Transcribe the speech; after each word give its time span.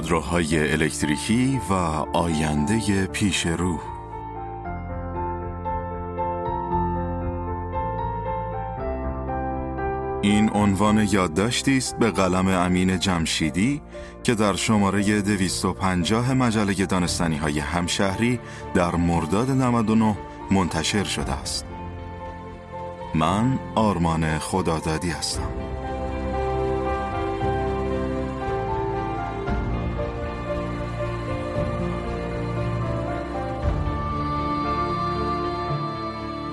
خودروهای 0.00 0.72
الکتریکی 0.72 1.60
و 1.70 1.72
آینده 2.12 3.06
پیش 3.06 3.46
رو 3.46 3.80
این 10.22 10.50
عنوان 10.50 11.08
یادداشتی 11.10 11.76
است 11.76 11.98
به 11.98 12.10
قلم 12.10 12.48
امین 12.48 12.98
جمشیدی 12.98 13.82
که 14.22 14.34
در 14.34 14.56
شماره 14.56 15.20
250 15.20 16.34
مجله 16.34 16.86
دانستانی 16.86 17.36
های 17.36 17.58
همشهری 17.58 18.40
در 18.74 18.96
مرداد 18.96 19.50
99 19.50 20.16
منتشر 20.50 21.04
شده 21.04 21.32
است. 21.32 21.66
من 23.14 23.58
آرمان 23.74 24.38
خدادادی 24.38 25.10
هستم. 25.10 25.79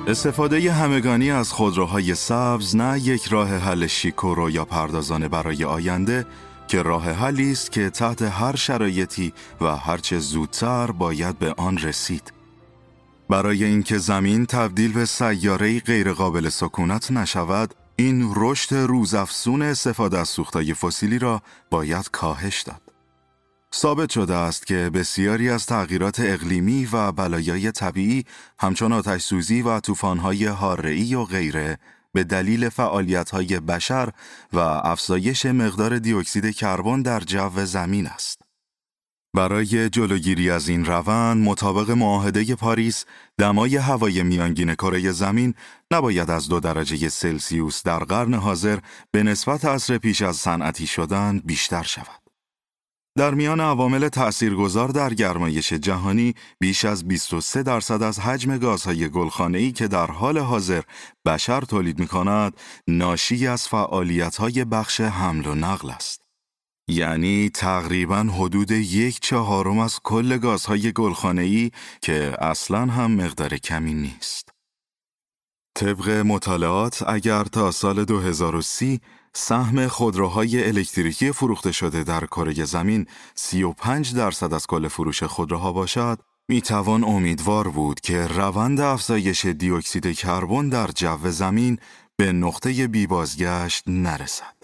استفاده 0.08 0.72
همگانی 0.72 1.32
از 1.32 1.52
خودروهای 1.52 2.16
سبز 2.16 2.76
نه 2.76 3.00
یک 3.00 3.26
راه 3.26 3.58
حل 3.58 3.88
شیکورو 3.88 4.50
یا 4.50 4.66
پردازانه 4.66 5.28
برای 5.28 5.64
آینده 5.64 6.26
که 6.68 6.82
راه 6.82 7.12
حلی 7.12 7.52
است 7.52 7.72
که 7.72 7.90
تحت 7.90 8.22
هر 8.22 8.56
شرایطی 8.56 9.34
و 9.62 9.76
هرچه 9.76 10.20
زودتر 10.20 10.92
باید 10.92 11.40
به 11.40 11.54
آن 11.58 11.78
رسید. 11.78 12.34
برای 13.30 13.64
اینکه 13.64 13.98
زمین 13.98 14.46
تبدیل 14.46 14.94
به 14.94 15.06
سیاره 15.06 15.80
غیرقابل 15.80 16.50
سکونت 16.50 17.12
نشود، 17.12 17.74
این 17.96 18.34
رشد 18.36 18.76
روزافزون 18.76 19.62
استفاده 19.62 20.20
از 20.20 20.30
سوختهای 20.30 20.74
فسیلی 20.74 21.20
را 21.20 21.42
باید 21.70 22.12
کاهش 22.12 22.62
داد. 22.62 22.87
ثابت 23.78 24.10
شده 24.10 24.36
است 24.36 24.68
که 24.68 24.90
بسیاری 24.94 25.50
از 25.50 25.66
تغییرات 25.66 26.20
اقلیمی 26.20 26.86
و 26.92 27.12
بلایای 27.12 27.72
طبیعی 27.72 28.26
همچون 28.60 28.92
آتش 28.92 29.22
سوزی 29.22 29.62
و 29.62 29.80
طوفان‌های 29.80 30.46
حاره‌ای 30.46 31.16
و 31.16 31.24
غیره 31.24 31.80
به 32.14 32.24
دلیل 32.24 32.70
فعالیت‌های 32.70 33.60
بشر 33.60 34.10
و 34.54 34.60
افزایش 34.60 35.46
مقدار 35.46 36.00
دیوکسید 36.00 36.56
کربن 36.56 37.02
در 37.02 37.20
جو 37.20 37.66
زمین 37.66 38.08
است. 38.08 38.42
برای 39.34 39.90
جلوگیری 39.90 40.50
از 40.50 40.70
این 40.70 40.86
روند 40.86 41.44
مطابق 41.44 41.92
معاهده 41.92 42.56
پاریس 42.56 43.06
دمای 43.38 43.78
هوای 43.78 44.24
میانگین 44.24 44.76
کره 44.76 45.12
زمین 45.12 45.54
نباید 45.92 46.30
از 46.30 46.48
دو 46.48 46.60
درجه 46.60 47.10
سلسیوس 47.10 47.84
در 47.84 48.00
قرن 48.00 48.34
حاضر 48.34 48.80
به 49.12 49.24
نسبت 49.24 49.66
عصر 49.66 49.98
پیش 49.98 50.22
از 50.22 50.36
صنعتی 50.36 50.88
شدن 50.88 51.42
بیشتر 51.46 51.84
شود. 51.84 52.27
در 53.18 53.34
میان 53.34 53.60
عوامل 53.60 54.10
تأثیرگذار 54.10 54.90
در 54.90 55.14
گرمایش 55.14 55.74
جهانی 55.74 56.34
بیش 56.60 56.86
از 56.86 57.08
23 57.08 57.64
درصد 57.64 58.04
از 58.04 58.20
حجم 58.20 58.58
گازهای 58.58 59.10
گلخانه‌ای 59.10 59.72
که 59.72 59.88
در 59.88 60.12
حال 60.12 60.38
حاضر 60.38 60.82
بشر 61.26 61.62
تولید 61.62 62.00
می 62.00 62.08
کند 62.08 62.54
ناشی 62.88 63.48
از 63.48 63.68
فعالیت‌های 63.68 64.66
بخش 64.66 65.02
حمل 65.02 65.48
و 65.48 65.56
نقل 65.56 65.90
است. 65.90 66.22
یعنی 66.88 67.50
تقریبا 67.50 68.16
حدود 68.16 68.72
یک 68.72 69.20
چهارم 69.20 69.80
از 69.80 70.00
کل 70.04 70.38
گازهای 70.38 70.92
گلخانه‌ای 70.92 71.72
که 72.02 72.34
اصلا 72.40 72.86
هم 72.86 73.12
مقدار 73.12 73.58
کمی 73.58 73.94
نیست. 73.94 74.50
طبق 75.76 76.10
مطالعات 76.10 77.04
اگر 77.08 77.44
تا 77.44 77.72
سال 77.72 78.06
2030 78.06 79.02
سهم 79.40 79.88
خودروهای 79.88 80.68
الکتریکی 80.68 81.32
فروخته 81.32 81.72
شده 81.72 82.04
در 82.04 82.26
کره 82.26 82.66
زمین 82.66 83.06
35 83.36 84.16
درصد 84.16 84.54
از 84.54 84.68
کل 84.68 84.88
فروش 84.88 85.24
خودروها 85.24 85.74
باشد، 85.74 86.20
می 86.50 86.62
توان 86.62 87.04
امیدوار 87.04 87.68
بود 87.68 88.00
که 88.00 88.28
روند 88.28 88.80
افزایش 88.80 89.46
دیوکسید 89.46 90.16
کربن 90.16 90.70
در 90.70 90.88
جو 90.88 91.32
زمین 91.32 91.78
به 92.16 92.32
نقطه 92.32 92.88
بیبازگشت 92.88 93.84
نرسد. 93.88 94.56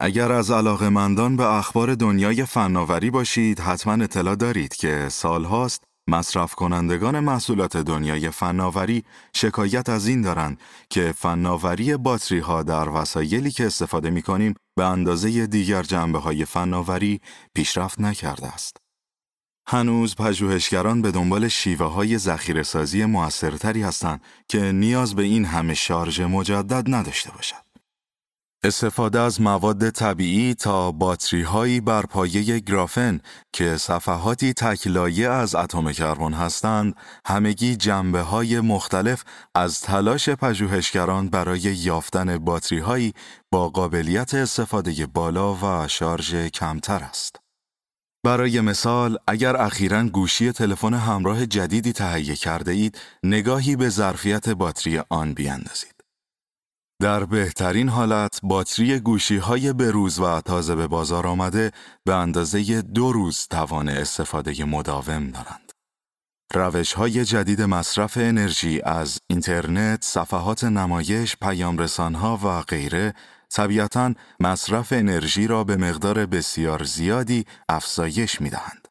اگر 0.00 0.32
از 0.32 0.50
علاقمندان 0.50 1.36
به 1.36 1.52
اخبار 1.52 1.94
دنیای 1.94 2.44
فناوری 2.44 3.10
باشید، 3.10 3.60
حتما 3.60 4.04
اطلاع 4.04 4.34
دارید 4.34 4.74
که 4.74 5.08
سالهاست 5.08 5.84
مصرف 6.08 6.54
کنندگان 6.54 7.20
محصولات 7.20 7.76
دنیای 7.76 8.30
فناوری 8.30 9.04
شکایت 9.34 9.88
از 9.88 10.06
این 10.06 10.22
دارند 10.22 10.60
که 10.90 11.12
فناوری 11.16 11.96
باتری 11.96 12.38
ها 12.38 12.62
در 12.62 12.88
وسایلی 12.88 13.50
که 13.50 13.66
استفاده 13.66 14.10
می 14.10 14.22
کنیم 14.22 14.54
به 14.76 14.84
اندازه 14.84 15.46
دیگر 15.46 15.82
جنبه 15.82 16.18
های 16.18 16.44
فناوری 16.44 17.20
پیشرفت 17.54 18.00
نکرده 18.00 18.46
است. 18.46 18.76
هنوز 19.66 20.14
پژوهشگران 20.14 21.02
به 21.02 21.10
دنبال 21.10 21.48
شیوه 21.48 21.86
های 21.86 22.18
ذخیره 22.18 22.62
سازی 22.62 23.04
موثرتری 23.04 23.82
هستند 23.82 24.20
که 24.48 24.72
نیاز 24.72 25.14
به 25.14 25.22
این 25.22 25.44
همه 25.44 25.74
شارژ 25.74 26.20
مجدد 26.20 26.94
نداشته 26.94 27.30
باشد. 27.30 27.73
استفاده 28.64 29.20
از 29.20 29.40
مواد 29.40 29.90
طبیعی 29.90 30.54
تا 30.54 30.92
باتری 30.92 31.42
هایی 31.42 31.80
بر 31.80 32.02
پایه 32.02 32.58
گرافن 32.58 33.20
که 33.52 33.76
صفحاتی 33.76 34.52
تکلایه 34.52 35.28
از 35.30 35.54
اتم 35.54 35.92
کربن 35.92 36.32
هستند 36.32 36.94
همگی 37.26 37.76
جنبه 37.76 38.20
های 38.20 38.60
مختلف 38.60 39.24
از 39.54 39.80
تلاش 39.80 40.28
پژوهشگران 40.28 41.28
برای 41.28 41.60
یافتن 41.60 42.38
باتری 42.38 42.78
هایی 42.78 43.12
با 43.52 43.68
قابلیت 43.68 44.34
استفاده 44.34 45.06
بالا 45.06 45.54
و 45.54 45.88
شارژ 45.88 46.34
کمتر 46.34 47.02
است. 47.02 47.36
برای 48.26 48.60
مثال 48.60 49.18
اگر 49.28 49.56
اخیرا 49.56 50.04
گوشی 50.04 50.52
تلفن 50.52 50.94
همراه 50.94 51.46
جدیدی 51.46 51.92
تهیه 51.92 52.36
کرده 52.36 52.72
اید 52.72 52.98
نگاهی 53.22 53.76
به 53.76 53.88
ظرفیت 53.88 54.48
باتری 54.48 55.02
آن 55.08 55.34
بیاندازید. 55.34 55.93
در 57.00 57.24
بهترین 57.24 57.88
حالت 57.88 58.40
باتری 58.42 58.98
گوشی 58.98 59.36
های 59.36 59.72
بروز 59.72 60.20
و 60.20 60.40
تازه 60.40 60.74
به 60.74 60.86
بازار 60.86 61.26
آمده 61.26 61.72
به 62.04 62.14
اندازه 62.14 62.82
دو 62.82 63.12
روز 63.12 63.46
توان 63.50 63.88
استفاده 63.88 64.64
مداوم 64.64 65.30
دارند. 65.30 65.72
روش 66.54 66.92
های 66.92 67.24
جدید 67.24 67.62
مصرف 67.62 68.16
انرژی 68.16 68.80
از 68.82 69.18
اینترنت، 69.26 70.04
صفحات 70.04 70.64
نمایش، 70.64 71.36
پیام 71.36 71.86
ها 72.14 72.40
و 72.42 72.62
غیره 72.62 73.14
طبیعتا 73.50 74.14
مصرف 74.40 74.92
انرژی 74.92 75.46
را 75.46 75.64
به 75.64 75.76
مقدار 75.76 76.26
بسیار 76.26 76.84
زیادی 76.84 77.44
افزایش 77.68 78.40
می 78.40 78.50
دهند. 78.50 78.88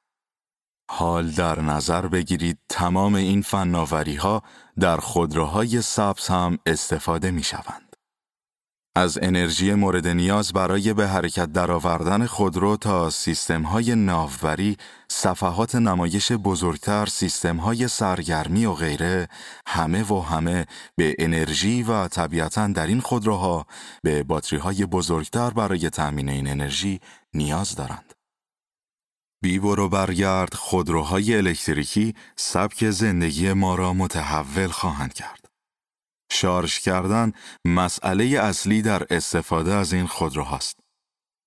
حال 0.91 1.31
در 1.31 1.61
نظر 1.61 2.07
بگیرید 2.07 2.57
تمام 2.69 3.15
این 3.15 3.41
فناوری 3.41 4.15
ها 4.15 4.43
در 4.79 4.97
خودروهای 4.97 5.81
سبز 5.81 6.27
هم 6.27 6.57
استفاده 6.65 7.31
می 7.31 7.43
شوند. 7.43 7.92
از 8.95 9.19
انرژی 9.21 9.73
مورد 9.73 10.07
نیاز 10.07 10.53
برای 10.53 10.93
به 10.93 11.07
حرکت 11.07 11.51
درآوردن 11.51 12.25
خودرو 12.25 12.77
تا 12.77 13.09
های 13.49 13.95
ناوبری، 13.95 14.77
صفحات 15.09 15.75
نمایش 15.75 16.31
بزرگتر، 16.31 17.07
های 17.59 17.87
سرگرمی 17.87 18.65
و 18.65 18.73
غیره، 18.73 19.27
همه 19.67 20.03
و 20.11 20.21
همه 20.21 20.65
به 20.95 21.15
انرژی 21.19 21.83
و 21.83 22.07
طبیعتا 22.07 22.67
در 22.67 22.87
این 22.87 22.99
خودروها 22.99 23.65
به 24.03 24.25
های 24.61 24.85
بزرگتر 24.85 25.49
برای 25.49 25.89
تأمین 25.89 26.29
این 26.29 26.47
انرژی 26.47 26.99
نیاز 27.33 27.75
دارند. 27.75 28.13
بی 29.43 29.59
برو 29.59 29.89
برگرد 29.89 30.53
خودروهای 30.53 31.35
الکتریکی 31.37 32.15
سبک 32.35 32.89
زندگی 32.89 33.53
ما 33.53 33.75
را 33.75 33.93
متحول 33.93 34.67
خواهند 34.67 35.13
کرد. 35.13 35.42
شارژ 36.33 36.79
کردن 36.79 37.31
مسئله 37.65 38.23
اصلی 38.25 38.81
در 38.81 39.03
استفاده 39.09 39.73
از 39.73 39.93
این 39.93 40.07
خودروهاست. 40.07 40.79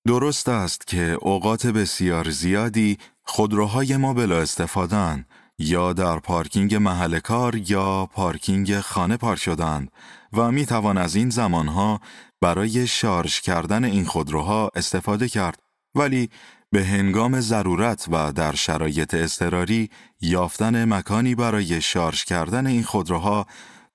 درست 0.07 0.49
است 0.49 0.87
که 0.87 1.17
اوقات 1.21 1.67
بسیار 1.67 2.29
زیادی 2.29 2.97
خودروهای 3.23 3.97
ما 3.97 4.13
بلا 4.13 4.37
استفادن 4.37 5.25
یا 5.59 5.93
در 5.93 6.19
پارکینگ 6.19 6.75
محل 6.75 7.19
کار 7.19 7.55
یا 7.55 8.05
پارکینگ 8.05 8.79
خانه 8.79 9.17
پارک 9.17 9.39
شدند 9.39 9.91
و 10.33 10.51
می 10.51 10.65
توان 10.65 10.97
از 10.97 11.15
این 11.15 11.29
زمانها 11.29 12.01
برای 12.41 12.87
شارژ 12.87 13.39
کردن 13.39 13.83
این 13.83 14.05
خودروها 14.05 14.71
استفاده 14.75 15.29
کرد 15.29 15.59
ولی 15.95 16.29
به 16.71 16.85
هنگام 16.85 17.41
ضرورت 17.41 18.05
و 18.11 18.31
در 18.31 18.55
شرایط 18.55 19.13
اضطراری 19.13 19.89
یافتن 20.21 20.93
مکانی 20.93 21.35
برای 21.35 21.81
شارژ 21.81 22.23
کردن 22.23 22.67
این 22.67 22.83
خودروها 22.83 23.47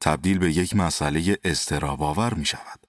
تبدیل 0.03 0.39
به 0.39 0.53
یک 0.53 0.77
مسئله 0.77 1.39
استراباور 1.45 2.35
می 2.35 2.45
شود. 2.45 2.87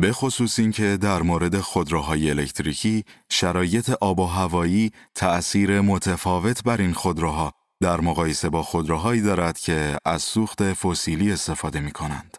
به 0.00 0.12
خصوص 0.12 0.58
اینکه 0.58 0.96
در 0.96 1.22
مورد 1.22 1.60
خودروهای 1.60 2.30
الکتریکی 2.30 3.04
شرایط 3.30 3.90
آب 3.90 4.18
و 4.18 4.26
هوایی 4.26 4.92
تأثیر 5.14 5.80
متفاوت 5.80 6.62
بر 6.62 6.80
این 6.80 6.92
خودروها 6.92 7.52
در 7.80 8.00
مقایسه 8.00 8.48
با 8.48 8.62
خودروهایی 8.62 9.20
دارد 9.20 9.58
که 9.58 9.96
از 10.04 10.22
سوخت 10.22 10.72
فسیلی 10.72 11.32
استفاده 11.32 11.80
می 11.80 11.92
کنند. 11.92 12.36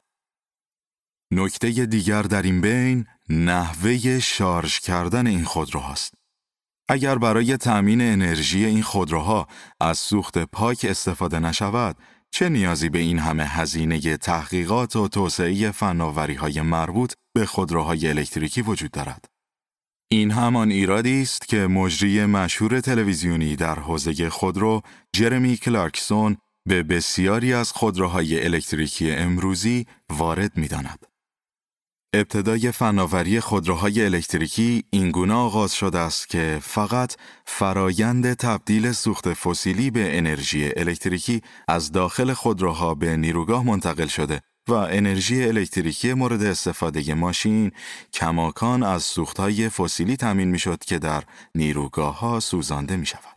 نکته 1.32 1.86
دیگر 1.86 2.22
در 2.22 2.42
این 2.42 2.62
بین 2.62 3.06
نحوه 3.30 4.20
شارژ 4.20 4.80
کردن 4.80 5.28
این 5.28 5.44
خودروهاست. 5.44 6.14
اگر 6.90 7.18
برای 7.18 7.58
تأمین 7.58 8.02
انرژی 8.02 8.66
این 8.66 8.84
خودروها 8.84 9.48
از 9.80 9.98
سوخت 9.98 10.38
پاک 10.38 10.86
استفاده 10.90 11.40
نشود، 11.40 11.98
چه 12.34 12.50
نیازی 12.50 12.90
به 12.90 13.00
این 13.00 13.20
همه 13.20 13.46
هزینه 13.46 14.18
تحقیقات 14.18 14.96
و 14.96 15.08
توسعه 15.08 15.72
فناوری 15.72 16.34
های 16.34 16.62
مربوط 16.62 17.14
به 17.36 17.46
خودروهای 17.46 18.08
الکتریکی 18.10 18.62
وجود 18.62 18.92
دارد؟ 18.92 19.26
این 20.12 20.32
همان 20.32 20.72
ایرادی 20.72 21.22
است 21.22 21.48
که 21.48 21.68
مجری 21.68 22.26
مشهور 22.26 22.80
تلویزیونی 22.80 23.56
در 23.56 23.80
حوزه 23.80 24.30
خودرو 24.30 24.82
جرمی 25.16 25.58
کلارکسون 25.58 26.38
به 26.70 26.84
بسیاری 26.84 27.54
از 27.54 27.72
خودروهای 27.72 28.46
الکتریکی 28.46 29.12
امروزی 29.12 29.86
وارد 30.10 30.58
می 30.58 30.68
داند. 30.68 31.13
ابتدای 32.16 32.72
فناوری 32.72 33.40
خودروهای 33.40 34.06
الکتریکی 34.06 34.84
اینگونه 34.90 35.34
آغاز 35.34 35.74
شده 35.74 36.00
است 36.00 36.30
که 36.30 36.60
فقط 36.62 37.16
فرایند 37.46 38.34
تبدیل 38.34 38.92
سوخت 38.92 39.34
فسیلی 39.34 39.92
به 39.92 40.18
انرژی 40.18 40.72
الکتریکی 40.78 41.42
از 41.68 41.92
داخل 41.92 42.34
خودروها 42.34 42.96
به 42.96 43.18
نیروگاه 43.18 43.66
منتقل 43.66 44.08
شده 44.08 44.42
و 44.68 44.74
انرژی 44.74 45.44
الکتریکی 45.44 46.14
مورد 46.14 46.44
استفاده 46.44 47.14
ماشین 47.14 47.72
کماکان 48.14 48.84
از 48.84 49.04
سوختهای 49.04 49.70
فسیلی 49.70 50.18
تامین 50.18 50.48
می 50.48 50.60
شد 50.60 50.84
که 50.84 51.00
در 51.00 51.24
نیروگاه 51.56 52.20
ها 52.20 52.40
سوزانده 52.40 52.96
می 52.96 53.06
شود. 53.06 53.33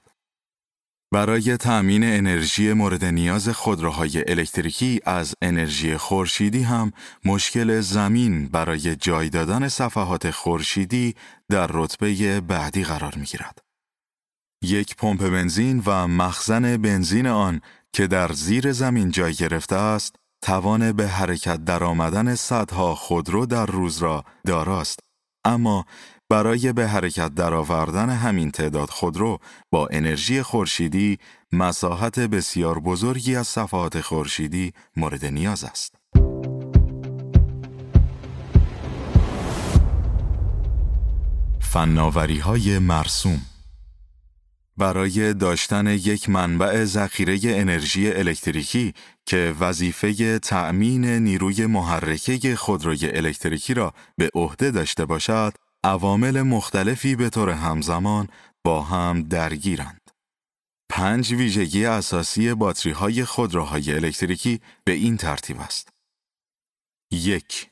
برای 1.17 1.57
تأمین 1.57 2.05
انرژی 2.05 2.73
مورد 2.73 3.05
نیاز 3.05 3.49
خودروهای 3.49 4.31
الکتریکی 4.31 5.01
از 5.05 5.35
انرژی 5.43 5.97
خورشیدی 5.97 6.63
هم 6.63 6.93
مشکل 7.25 7.81
زمین 7.81 8.49
برای 8.49 8.97
جای 8.97 9.29
دادن 9.29 9.69
صفحات 9.69 10.31
خورشیدی 10.31 11.15
در 11.49 11.67
رتبه 11.73 12.41
بعدی 12.41 12.85
قرار 12.85 13.15
می 13.15 13.25
گیرد. 13.25 13.59
یک 14.63 14.97
پمپ 14.97 15.29
بنزین 15.31 15.83
و 15.87 16.07
مخزن 16.09 16.77
بنزین 16.77 17.27
آن 17.27 17.61
که 17.93 18.07
در 18.07 18.33
زیر 18.33 18.73
زمین 18.73 19.11
جای 19.11 19.35
گرفته 19.35 19.77
است، 19.77 20.17
توان 20.43 20.93
به 20.93 21.09
حرکت 21.09 21.65
درآمدن 21.65 22.35
صدها 22.35 22.95
خودرو 22.95 23.47
در 23.47 23.67
روز 23.67 23.99
را 23.99 24.25
داراست، 24.47 25.01
اما 25.45 25.87
برای 26.29 26.73
به 26.73 26.89
حرکت 26.89 27.35
درآوردن 27.35 28.11
همین 28.11 28.51
تعداد 28.51 28.91
خودرو 28.91 29.39
با 29.71 29.89
انرژی 29.91 30.43
خورشیدی 30.43 31.19
مساحت 31.53 32.19
بسیار 32.19 32.79
بزرگی 32.79 33.37
از 33.37 33.47
صفحات 33.49 34.01
خورشیدی 34.01 34.73
مورد 34.97 35.25
نیاز 35.25 35.65
است. 35.65 35.95
فناوری 41.61 42.39
های 42.39 42.79
مرسوم 42.79 43.41
برای 44.77 45.35
داشتن 45.35 45.87
یک 45.87 46.29
منبع 46.29 46.85
ذخیره 46.85 47.39
انرژی 47.45 48.13
الکتریکی 48.13 48.95
که 49.27 49.55
وظیفه 49.61 50.39
تأمین 50.39 51.05
نیروی 51.05 51.67
محرکه 51.67 52.57
خودروی 52.57 53.11
الکتریکی 53.11 53.75
را 53.75 53.95
به 54.19 54.31
عهده 54.35 54.71
داشته 54.71 55.05
باشد، 55.05 55.53
عوامل 55.85 56.43
مختلفی 56.43 57.17
به 57.17 57.31
طور 57.31 57.51
همزمان 57.51 58.29
با 58.65 58.83
هم 58.83 59.23
درگیرند. 59.23 60.11
پنج 60.89 61.33
ویژگی 61.33 61.87
اساسی 61.87 62.55
باتری 62.55 62.93
های 62.93 63.25
خودروهای 63.25 63.95
الکتریکی 63.95 64.61
به 64.85 64.93
این 64.93 65.17
ترتیب 65.17 65.61
است. 65.61 65.89
یک 67.13 67.71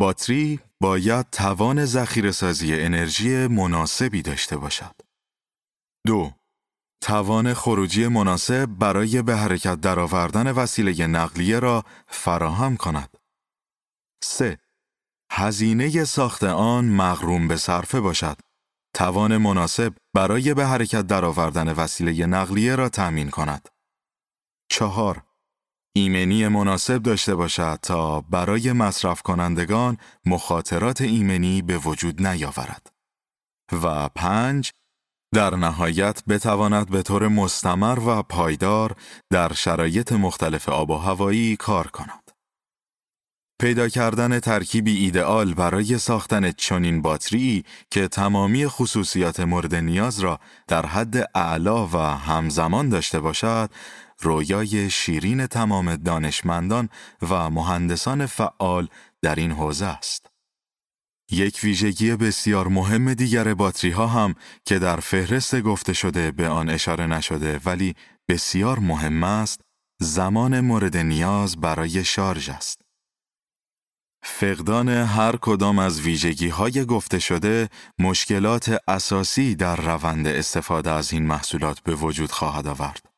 باتری 0.00 0.60
باید 0.80 1.26
توان 1.30 1.84
ذخیره 1.84 2.32
سازی 2.32 2.80
انرژی 2.80 3.46
مناسبی 3.46 4.22
داشته 4.22 4.56
باشد. 4.56 4.94
دو 6.06 6.32
توان 7.02 7.54
خروجی 7.54 8.06
مناسب 8.06 8.66
برای 8.66 9.22
به 9.22 9.36
حرکت 9.36 9.80
درآوردن 9.80 10.50
وسیله 10.50 11.06
نقلیه 11.06 11.58
را 11.58 11.84
فراهم 12.06 12.76
کند. 12.76 13.18
3. 14.24 14.58
هزینه 15.30 16.04
ساخت 16.04 16.44
آن 16.44 16.84
مغروم 16.84 17.48
به 17.48 17.56
صرفه 17.56 18.00
باشد. 18.00 18.38
توان 18.94 19.36
مناسب 19.36 19.94
برای 20.14 20.54
به 20.54 20.66
حرکت 20.66 21.06
درآوردن 21.06 21.72
وسیله 21.72 22.26
نقلیه 22.26 22.74
را 22.76 22.88
تأمین 22.88 23.30
کند. 23.30 23.68
چهار 24.70 25.22
ایمنی 25.96 26.48
مناسب 26.48 27.02
داشته 27.02 27.34
باشد 27.34 27.78
تا 27.82 28.20
برای 28.20 28.72
مصرف 28.72 29.22
کنندگان 29.22 29.96
مخاطرات 30.26 31.00
ایمنی 31.00 31.62
به 31.62 31.78
وجود 31.78 32.26
نیاورد. 32.26 32.92
و 33.72 34.08
پنج 34.08 34.72
در 35.34 35.56
نهایت 35.56 36.24
بتواند 36.24 36.90
به 36.90 37.02
طور 37.02 37.28
مستمر 37.28 37.98
و 38.06 38.22
پایدار 38.22 38.96
در 39.30 39.52
شرایط 39.52 40.12
مختلف 40.12 40.68
آب 40.68 40.90
و 40.90 40.96
هوایی 40.96 41.56
کار 41.56 41.86
کند. 41.86 42.29
پیدا 43.60 43.88
کردن 43.88 44.40
ترکیبی 44.40 44.96
ایدئال 44.96 45.54
برای 45.54 45.98
ساختن 45.98 46.52
چنین 46.52 47.02
باتری 47.02 47.64
که 47.90 48.08
تمامی 48.08 48.66
خصوصیات 48.66 49.40
مورد 49.40 49.74
نیاز 49.74 50.20
را 50.20 50.40
در 50.68 50.86
حد 50.86 51.30
اعلا 51.34 51.86
و 51.86 51.96
همزمان 51.96 52.88
داشته 52.88 53.20
باشد، 53.20 53.70
رویای 54.20 54.90
شیرین 54.90 55.46
تمام 55.46 55.96
دانشمندان 55.96 56.88
و 57.22 57.50
مهندسان 57.50 58.26
فعال 58.26 58.88
در 59.22 59.34
این 59.34 59.52
حوزه 59.52 59.86
است. 59.86 60.26
یک 61.30 61.60
ویژگی 61.62 62.16
بسیار 62.16 62.68
مهم 62.68 63.14
دیگر 63.14 63.54
باتری 63.54 63.90
ها 63.90 64.06
هم 64.06 64.34
که 64.64 64.78
در 64.78 64.96
فهرست 64.96 65.60
گفته 65.60 65.92
شده 65.92 66.30
به 66.30 66.48
آن 66.48 66.68
اشاره 66.68 67.06
نشده 67.06 67.60
ولی 67.64 67.94
بسیار 68.28 68.78
مهم 68.78 69.24
است، 69.24 69.60
زمان 70.00 70.60
مورد 70.60 70.96
نیاز 70.96 71.56
برای 71.56 72.04
شارژ 72.04 72.48
است. 72.48 72.79
فقدان 74.22 74.88
هر 74.88 75.36
کدام 75.36 75.78
از 75.78 76.00
ویژگی 76.00 76.48
های 76.48 76.84
گفته 76.84 77.18
شده 77.18 77.68
مشکلات 77.98 78.80
اساسی 78.88 79.54
در 79.54 79.76
روند 79.76 80.26
استفاده 80.26 80.90
از 80.90 81.12
این 81.12 81.26
محصولات 81.26 81.80
به 81.80 81.94
وجود 81.94 82.32
خواهد 82.32 82.66
آورد. 82.66 83.10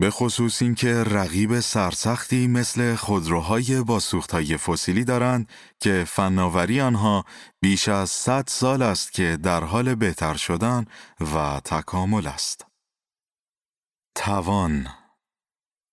به 0.00 0.10
خصوص 0.10 0.62
اینکه 0.62 1.02
رقیب 1.02 1.60
سرسختی 1.60 2.46
مثل 2.46 2.94
خودروهای 2.94 3.80
با 3.82 4.00
سوختهای 4.00 4.56
فسیلی 4.56 5.04
دارند 5.04 5.48
که 5.80 6.04
فناوری 6.08 6.80
آنها 6.80 7.24
بیش 7.60 7.88
از 7.88 8.10
100 8.10 8.44
سال 8.48 8.82
است 8.82 9.12
که 9.12 9.38
در 9.42 9.64
حال 9.64 9.94
بهتر 9.94 10.34
شدن 10.34 10.86
و 11.34 11.60
تکامل 11.64 12.26
است. 12.26 12.66
توان 14.14 14.86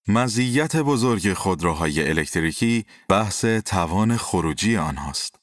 مزیت 0.10 0.76
بزرگ 0.76 1.34
خودروهای 1.34 2.10
الکتریکی 2.10 2.86
بحث 3.10 3.46
توان 3.46 4.18
خروجی 4.18 4.78
آنهاست. 4.78 5.36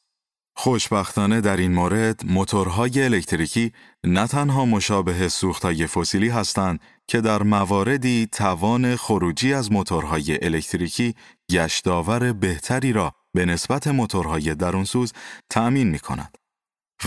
خوشبختانه 0.56 1.40
در 1.40 1.56
این 1.56 1.72
مورد 1.72 2.20
موتورهای 2.26 3.02
الکتریکی 3.04 3.72
نه 4.04 4.26
تنها 4.26 4.64
مشابه 4.64 5.28
سوختهای 5.28 5.86
فسیلی 5.86 6.28
هستند 6.28 6.80
که 7.08 7.20
در 7.20 7.42
مواردی 7.42 8.28
توان 8.32 8.96
خروجی 8.96 9.54
از 9.54 9.72
موتورهای 9.72 10.44
الکتریکی 10.44 11.14
گشتاور 11.50 12.32
بهتری 12.32 12.92
را 12.92 13.12
به 13.34 13.44
نسبت 13.44 13.86
موتورهای 13.86 14.54
درونسوز 14.54 15.12
تأمین 15.50 15.88
می 15.88 15.98
کند 15.98 16.38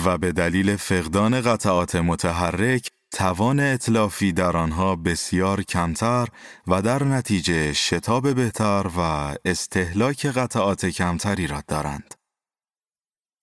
و 0.05 0.17
به 0.17 0.31
دلیل 0.31 0.75
فقدان 0.75 1.41
قطعات 1.41 1.95
متحرک 1.95 2.91
توان 3.11 3.59
اطلافی 3.59 4.31
در 4.31 4.57
آنها 4.57 4.95
بسیار 4.95 5.61
کمتر 5.63 6.27
و 6.67 6.81
در 6.81 7.03
نتیجه 7.03 7.73
شتاب 7.73 8.33
بهتر 8.33 8.87
و 8.97 8.99
استهلاک 9.45 10.25
قطعات 10.25 10.85
کمتری 10.85 11.47
را 11.47 11.63
دارند. 11.67 12.13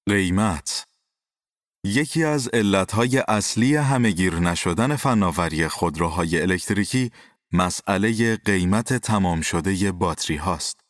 قیمت 0.09 0.85
یکی 1.85 2.25
از 2.25 2.49
علتهای 2.49 3.19
اصلی 3.19 3.77
همهگیر 3.77 4.35
نشدن 4.35 4.97
فناوری 4.97 5.69
خودروهای 5.69 6.43
الکتریکی 6.43 7.13
مسئله 7.53 8.37
قیمت 8.37 8.93
تمام 8.93 9.41
شده 9.41 9.93
باتری 9.93 10.37
هاست. 10.37 10.84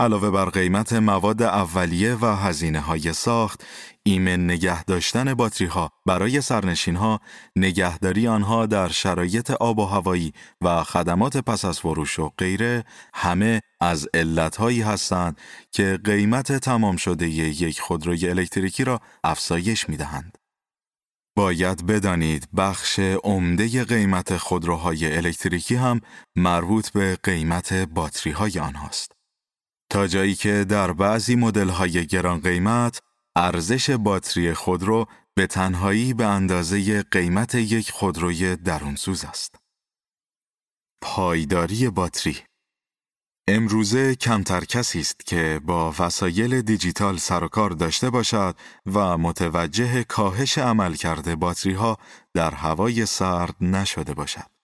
علاوه 0.00 0.30
بر 0.30 0.44
قیمت 0.44 0.92
مواد 0.92 1.42
اولیه 1.42 2.14
و 2.14 2.26
هزینه 2.26 2.80
های 2.80 3.12
ساخت، 3.12 3.64
ایمن 4.02 4.44
نگه 4.44 4.84
داشتن 4.84 5.34
باتری 5.34 5.66
ها 5.66 5.90
برای 6.06 6.40
سرنشین 6.40 6.96
ها، 6.96 7.20
نگهداری 7.56 8.28
آنها 8.28 8.66
در 8.66 8.88
شرایط 8.88 9.50
آب 9.50 9.78
و 9.78 9.84
هوایی 9.84 10.32
و 10.60 10.84
خدمات 10.84 11.36
پس 11.36 11.64
از 11.64 11.80
فروش 11.80 12.18
و 12.18 12.32
غیره 12.38 12.84
همه 13.14 13.60
از 13.80 14.08
علت 14.14 14.56
هایی 14.56 14.82
هستند 14.82 15.40
که 15.72 15.98
قیمت 16.04 16.52
تمام 16.52 16.96
شده 16.96 17.28
یک 17.28 17.80
خودروی 17.80 18.28
الکتریکی 18.28 18.84
را 18.84 19.00
افزایش 19.24 19.88
می 19.88 19.96
دهند. 19.96 20.38
باید 21.36 21.86
بدانید 21.86 22.48
بخش 22.56 22.98
عمده 22.98 23.84
قیمت 23.84 24.36
خودروهای 24.36 25.16
الکتریکی 25.16 25.74
هم 25.74 26.00
مربوط 26.36 26.90
به 26.90 27.18
قیمت 27.22 27.72
باتری 27.72 28.32
های 28.32 28.58
آنهاست. 28.58 29.17
تا 29.90 30.06
جایی 30.06 30.34
که 30.34 30.64
در 30.68 30.92
بعضی 30.92 31.36
مدل 31.36 31.68
های 31.68 32.06
گران 32.06 32.40
قیمت 32.40 33.00
ارزش 33.36 33.90
باتری 33.90 34.54
خودرو 34.54 35.06
به 35.34 35.46
تنهایی 35.46 36.14
به 36.14 36.26
اندازه 36.26 37.02
قیمت 37.02 37.54
یک 37.54 37.90
خودروی 37.90 38.56
درونسوز 38.56 39.24
است. 39.24 39.54
پایداری 41.00 41.90
باتری 41.90 42.36
امروزه 43.48 44.14
کمتر 44.14 44.64
کسی 44.64 45.00
است 45.00 45.26
که 45.26 45.60
با 45.64 45.94
وسایل 45.98 46.62
دیجیتال 46.62 47.16
سر 47.16 47.44
و 47.44 47.48
کار 47.48 47.70
داشته 47.70 48.10
باشد 48.10 48.56
و 48.86 49.18
متوجه 49.18 50.04
کاهش 50.04 50.58
عملکرد 50.58 51.34
باتری 51.34 51.72
ها 51.72 51.98
در 52.34 52.50
هوای 52.50 53.06
سرد 53.06 53.54
نشده 53.60 54.14
باشد. 54.14 54.57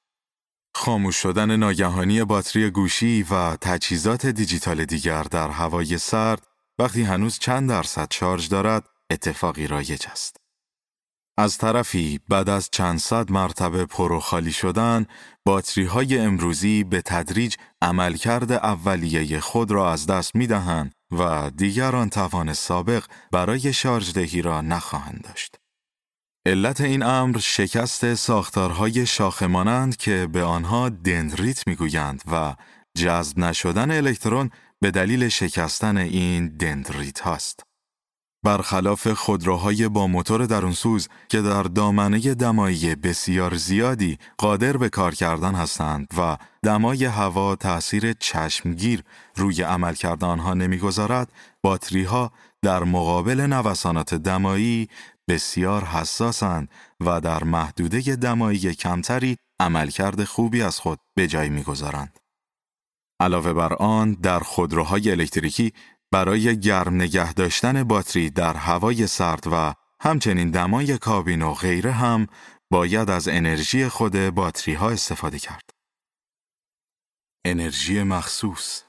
خاموش 0.74 1.16
شدن 1.16 1.56
ناگهانی 1.56 2.24
باتری 2.24 2.70
گوشی 2.70 3.26
و 3.30 3.56
تجهیزات 3.56 4.26
دیجیتال 4.26 4.84
دیگر 4.84 5.22
در 5.22 5.50
هوای 5.50 5.98
سرد 5.98 6.46
وقتی 6.78 7.02
هنوز 7.02 7.38
چند 7.38 7.68
درصد 7.68 8.08
شارژ 8.10 8.48
دارد 8.48 8.88
اتفاقی 9.10 9.66
رایج 9.66 10.06
است. 10.10 10.36
از 11.38 11.58
طرفی 11.58 12.20
بعد 12.28 12.48
از 12.48 12.68
چند 12.72 12.98
صد 12.98 13.32
مرتبه 13.32 13.84
پر 13.84 14.12
و 14.12 14.20
خالی 14.20 14.52
شدن 14.52 15.06
باتری 15.44 15.84
های 15.84 16.18
امروزی 16.18 16.84
به 16.84 17.02
تدریج 17.02 17.56
عملکرد 17.82 18.52
اولیه 18.52 19.40
خود 19.40 19.70
را 19.70 19.92
از 19.92 20.06
دست 20.06 20.34
می 20.34 20.46
دهند 20.46 20.92
و 21.10 21.50
دیگران 21.56 22.10
توان 22.10 22.52
سابق 22.52 23.04
برای 23.32 23.72
شارژ 23.72 24.12
دهی 24.12 24.42
را 24.42 24.60
نخواهند 24.60 25.20
داشت. 25.24 25.63
علت 26.46 26.80
این 26.80 27.02
امر 27.02 27.38
شکست 27.38 28.14
ساختارهای 28.14 29.06
شاخه 29.06 29.88
که 29.98 30.28
به 30.32 30.42
آنها 30.42 30.88
دندریت 30.88 31.66
می‌گویند 31.66 32.22
و 32.32 32.54
جذب 32.98 33.38
نشدن 33.38 33.90
الکترون 33.90 34.50
به 34.80 34.90
دلیل 34.90 35.28
شکستن 35.28 35.96
این 35.96 36.48
دندریت 36.48 37.20
هاست. 37.20 37.60
برخلاف 38.44 39.08
خودروهای 39.08 39.88
با 39.88 40.06
موتور 40.06 40.46
درونسوز 40.46 41.08
که 41.28 41.42
در 41.42 41.62
دامنه 41.62 42.34
دمایی 42.34 42.94
بسیار 42.94 43.54
زیادی 43.54 44.18
قادر 44.38 44.76
به 44.76 44.88
کار 44.88 45.14
کردن 45.14 45.54
هستند 45.54 46.06
و 46.18 46.36
دمای 46.64 47.04
هوا 47.04 47.56
تأثیر 47.56 48.12
چشمگیر 48.12 49.02
روی 49.36 49.62
عملکرد 49.62 50.24
آنها 50.24 50.54
نمی‌گذارد، 50.54 51.32
باتری 51.62 52.04
ها 52.04 52.32
در 52.62 52.84
مقابل 52.84 53.40
نوسانات 53.40 54.14
دمایی 54.14 54.88
بسیار 55.28 55.84
حساسند 55.84 56.68
و 57.00 57.20
در 57.20 57.44
محدوده 57.44 58.16
دمایی 58.16 58.74
کمتری 58.74 59.36
عملکرد 59.60 60.24
خوبی 60.24 60.62
از 60.62 60.78
خود 60.78 60.98
به 61.16 61.26
جای 61.26 61.48
می‌گذارند. 61.48 62.18
علاوه 63.20 63.52
بر 63.52 63.72
آن 63.74 64.12
در 64.12 64.40
خودروهای 64.40 65.10
الکتریکی 65.10 65.72
برای 66.12 66.60
گرم 66.60 66.94
نگه 66.94 67.32
داشتن 67.32 67.84
باتری 67.84 68.30
در 68.30 68.54
هوای 68.56 69.06
سرد 69.06 69.46
و 69.52 69.74
همچنین 70.00 70.50
دمای 70.50 70.98
کابین 70.98 71.42
و 71.42 71.54
غیره 71.54 71.92
هم 71.92 72.26
باید 72.70 73.10
از 73.10 73.28
انرژی 73.28 73.88
خود 73.88 74.16
باتری 74.16 74.74
ها 74.74 74.90
استفاده 74.90 75.38
کرد. 75.38 75.70
انرژی 77.44 78.02
مخصوص 78.02 78.82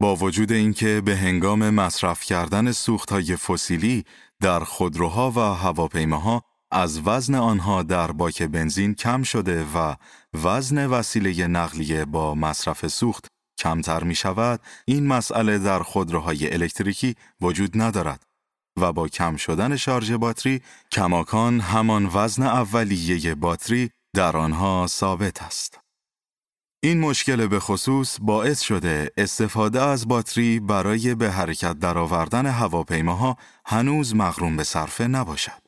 با 0.00 0.16
وجود 0.16 0.52
اینکه 0.52 1.02
به 1.04 1.16
هنگام 1.16 1.70
مصرف 1.70 2.24
کردن 2.24 2.72
های 3.10 3.36
فسیلی 3.36 4.04
در 4.42 4.60
خودروها 4.60 5.30
و 5.30 5.40
هواپیماها 5.40 6.42
از 6.70 7.00
وزن 7.06 7.34
آنها 7.34 7.82
در 7.82 8.12
باک 8.12 8.42
بنزین 8.42 8.94
کم 8.94 9.22
شده 9.22 9.64
و 9.74 9.94
وزن 10.34 10.86
وسیله 10.86 11.46
نقلیه 11.46 12.04
با 12.04 12.34
مصرف 12.34 12.86
سوخت 12.86 13.26
کمتر 13.58 14.04
می 14.04 14.14
شود، 14.14 14.60
این 14.84 15.06
مسئله 15.06 15.58
در 15.58 15.82
خودروهای 15.82 16.52
الکتریکی 16.52 17.14
وجود 17.40 17.70
ندارد 17.74 18.22
و 18.76 18.92
با 18.92 19.08
کم 19.08 19.36
شدن 19.36 19.76
شارژ 19.76 20.12
باتری 20.12 20.62
کماکان 20.92 21.60
همان 21.60 22.10
وزن 22.14 22.42
اولیه 22.42 23.34
باتری 23.34 23.90
در 24.14 24.36
آنها 24.36 24.86
ثابت 24.86 25.42
است. 25.42 25.85
این 26.86 27.00
مشکل 27.00 27.46
به 27.46 27.60
خصوص 27.60 28.16
باعث 28.20 28.60
شده 28.60 29.10
استفاده 29.16 29.82
از 29.82 30.08
باتری 30.08 30.60
برای 30.60 31.14
به 31.14 31.30
حرکت 31.30 31.78
درآوردن 31.78 32.46
هواپیماها 32.46 33.36
هنوز 33.66 34.14
مغروم 34.14 34.56
به 34.56 34.64
صرفه 34.64 35.06
نباشد. 35.06 35.62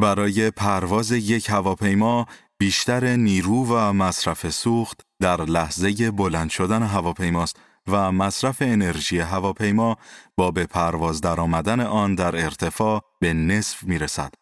برای 0.00 0.50
پرواز 0.50 1.12
یک 1.12 1.50
هواپیما 1.50 2.26
بیشتر 2.58 3.16
نیرو 3.16 3.66
و 3.66 3.92
مصرف 3.92 4.50
سوخت 4.50 5.00
در 5.20 5.44
لحظه 5.44 6.10
بلند 6.10 6.50
شدن 6.50 6.82
هواپیماست 6.82 7.56
و 7.86 8.12
مصرف 8.12 8.56
انرژی 8.60 9.18
هواپیما 9.18 9.96
با 10.36 10.50
به 10.50 10.66
پرواز 10.66 11.20
درآمدن 11.20 11.80
آن 11.80 12.14
در 12.14 12.44
ارتفاع 12.44 13.00
به 13.20 13.32
نصف 13.32 13.82
می 13.82 13.98
رسد 13.98 14.34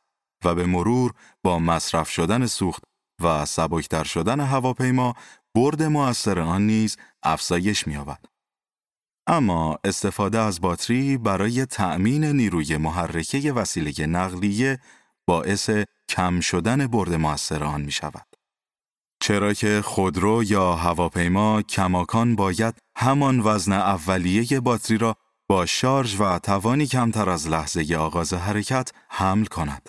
و 0.45 0.55
به 0.55 0.67
مرور 0.67 1.13
با 1.43 1.59
مصرف 1.59 2.11
شدن 2.11 2.47
سوخت 2.47 2.83
و 3.23 3.45
سبکتر 3.45 4.05
شدن 4.05 4.41
هواپیما 4.41 5.15
برد 5.57 5.83
موثر 5.83 6.41
آن 6.41 6.67
نیز 6.67 6.97
افزایش 7.23 7.87
می‌یابد. 7.87 8.25
اما 9.27 9.79
استفاده 9.85 10.39
از 10.39 10.61
باتری 10.61 11.19
برای 11.19 11.67
تأمین 11.67 12.25
نیروی 12.25 12.77
محرکه 12.77 13.53
وسیله 13.53 14.07
نقلیه 14.07 14.79
باعث 15.27 15.71
کم 16.09 16.41
شدن 16.41 16.87
برد 16.87 17.15
موثر 17.15 17.65
آن 17.65 17.83
می 17.83 17.93
شود. 17.93 18.27
چرا 19.21 19.55
که 19.55 19.83
خودرو 19.85 20.45
یا 20.45 20.75
هواپیما 20.75 21.63
کماکان 21.63 22.37
باید 22.37 22.75
همان 22.97 23.41
وزن 23.41 23.73
اولیه 23.73 24.61
باتری 24.61 24.99
را 24.99 25.17
با 25.49 25.67
شارژ 25.67 26.21
و 26.21 26.39
توانی 26.39 26.87
کمتر 26.87 27.31
از 27.31 27.49
لحظه 27.49 27.97
آغاز 27.97 28.33
حرکت 28.33 28.93
حمل 29.09 29.45
کند. 29.45 29.89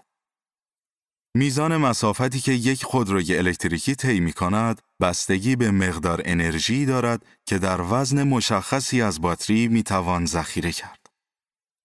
میزان 1.35 1.77
مسافتی 1.77 2.39
که 2.39 2.51
یک 2.51 2.83
خودروی 2.83 3.37
الکتریکی 3.37 3.95
طی 3.95 4.19
می 4.19 4.33
کند 4.33 4.81
بستگی 5.01 5.55
به 5.55 5.71
مقدار 5.71 6.21
انرژی 6.25 6.85
دارد 6.85 7.25
که 7.45 7.57
در 7.57 7.81
وزن 7.81 8.23
مشخصی 8.23 9.01
از 9.01 9.21
باتری 9.21 9.67
می 9.67 9.83
توان 9.83 10.25
ذخیره 10.25 10.71
کرد. 10.71 11.05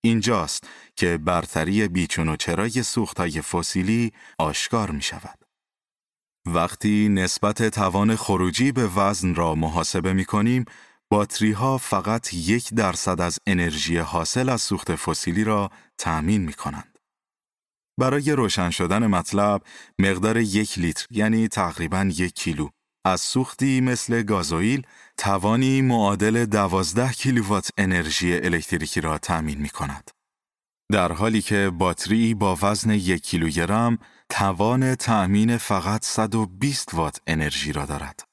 اینجاست 0.04 0.64
که 0.96 1.18
برتری 1.18 1.88
بیچون 1.88 2.28
و 2.28 2.36
چرای 2.36 2.82
سوختهای 2.82 3.42
فسیلی 3.42 4.12
آشکار 4.38 4.90
می 4.90 5.02
شود. 5.02 5.38
وقتی 6.46 7.08
نسبت 7.08 7.68
توان 7.68 8.16
خروجی 8.16 8.72
به 8.72 8.86
وزن 8.86 9.34
را 9.34 9.54
محاسبه 9.54 10.12
می 10.12 10.24
کنیم، 10.24 10.64
باتری 11.10 11.52
ها 11.52 11.78
فقط 11.78 12.34
یک 12.34 12.74
درصد 12.74 13.20
از 13.20 13.38
انرژی 13.46 13.96
حاصل 13.96 14.48
از 14.48 14.62
سوخت 14.62 14.94
فسیلی 14.94 15.44
را 15.44 15.70
تأمین 15.98 16.40
می 16.40 16.52
کنند. 16.52 16.98
برای 17.98 18.32
روشن 18.32 18.70
شدن 18.70 19.06
مطلب، 19.06 19.62
مقدار 19.98 20.36
یک 20.36 20.78
لیتر 20.78 21.06
یعنی 21.10 21.48
تقریبا 21.48 22.10
یک 22.16 22.34
کیلو 22.34 22.68
از 23.04 23.20
سوختی 23.20 23.80
مثل 23.80 24.22
گازوئیل 24.22 24.86
توانی 25.16 25.82
معادل 25.82 26.44
12 26.44 27.12
کیلووات 27.12 27.70
انرژی 27.78 28.34
الکتریکی 28.34 29.00
را 29.00 29.18
تأمین 29.18 29.58
می 29.58 29.68
کند. 29.68 30.10
در 30.92 31.12
حالی 31.12 31.42
که 31.42 31.70
باتری 31.78 32.34
با 32.34 32.58
وزن 32.62 32.90
یک 32.90 33.22
کیلوگرم 33.22 33.98
توان 34.28 34.94
تأمین 34.94 35.56
فقط 35.56 36.04
120 36.04 36.94
وات 36.94 37.20
انرژی 37.26 37.72
را 37.72 37.86
دارد. 37.86 38.24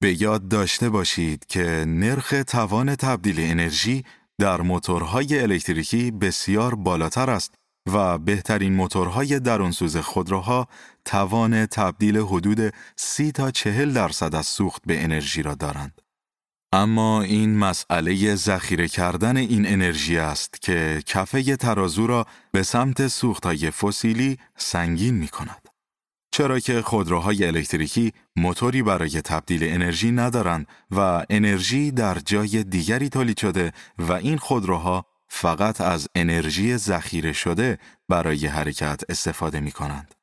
به 0.00 0.22
یاد 0.22 0.48
داشته 0.48 0.88
باشید 0.90 1.46
که 1.46 1.84
نرخ 1.88 2.34
توان 2.46 2.94
تبدیل 2.96 3.36
انرژی 3.40 4.04
در 4.38 4.60
موتورهای 4.60 5.40
الکتریکی 5.40 6.10
بسیار 6.10 6.74
بالاتر 6.74 7.30
است 7.30 7.54
و 7.86 8.18
بهترین 8.18 8.74
موتورهای 8.74 9.40
درونسوز 9.40 9.96
خودروها 9.96 10.68
توان 11.04 11.66
تبدیل 11.66 12.16
حدود 12.16 12.74
30 12.96 13.32
تا 13.32 13.50
40 13.50 13.92
درصد 13.92 14.34
از 14.34 14.46
سوخت 14.46 14.82
به 14.86 15.04
انرژی 15.04 15.42
را 15.42 15.54
دارند. 15.54 16.00
اما 16.72 17.22
این 17.22 17.58
مسئله 17.58 18.34
ذخیره 18.34 18.88
کردن 18.88 19.36
این 19.36 19.66
انرژی 19.66 20.18
است 20.18 20.62
که 20.62 21.02
کفه 21.06 21.56
ترازو 21.56 22.06
را 22.06 22.26
به 22.52 22.62
سمت 22.62 23.08
سوختهای 23.08 23.70
فسیلی 23.70 24.38
سنگین 24.56 25.14
می 25.14 25.28
کند. 25.28 25.68
چرا 26.30 26.60
که 26.60 26.82
خودروهای 26.82 27.46
الکتریکی 27.46 28.12
موتوری 28.36 28.82
برای 28.82 29.20
تبدیل 29.20 29.64
انرژی 29.64 30.12
ندارند 30.12 30.66
و 30.90 31.24
انرژی 31.30 31.90
در 31.90 32.18
جای 32.18 32.64
دیگری 32.64 33.08
تولید 33.08 33.38
شده 33.38 33.72
و 33.98 34.12
این 34.12 34.36
خودروها 34.36 35.06
فقط 35.28 35.80
از 35.80 36.08
انرژی 36.14 36.76
ذخیره 36.76 37.32
شده 37.32 37.78
برای 38.08 38.46
حرکت 38.46 39.00
استفاده 39.08 39.60
می 39.60 39.72
کنند. 39.72 40.14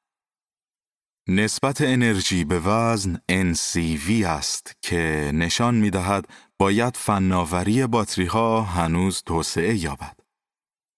نسبت 1.27 1.81
انرژی 1.81 2.43
به 2.43 2.59
وزن 2.59 3.19
NCV 3.31 4.11
است 4.25 4.71
که 4.81 5.31
نشان 5.33 5.75
می 5.75 5.89
دهد 5.89 6.27
باید 6.59 6.97
فناوری 6.97 7.87
باتری 7.87 8.25
ها 8.25 8.61
هنوز 8.61 9.23
توسعه 9.25 9.75
یابد. 9.75 10.19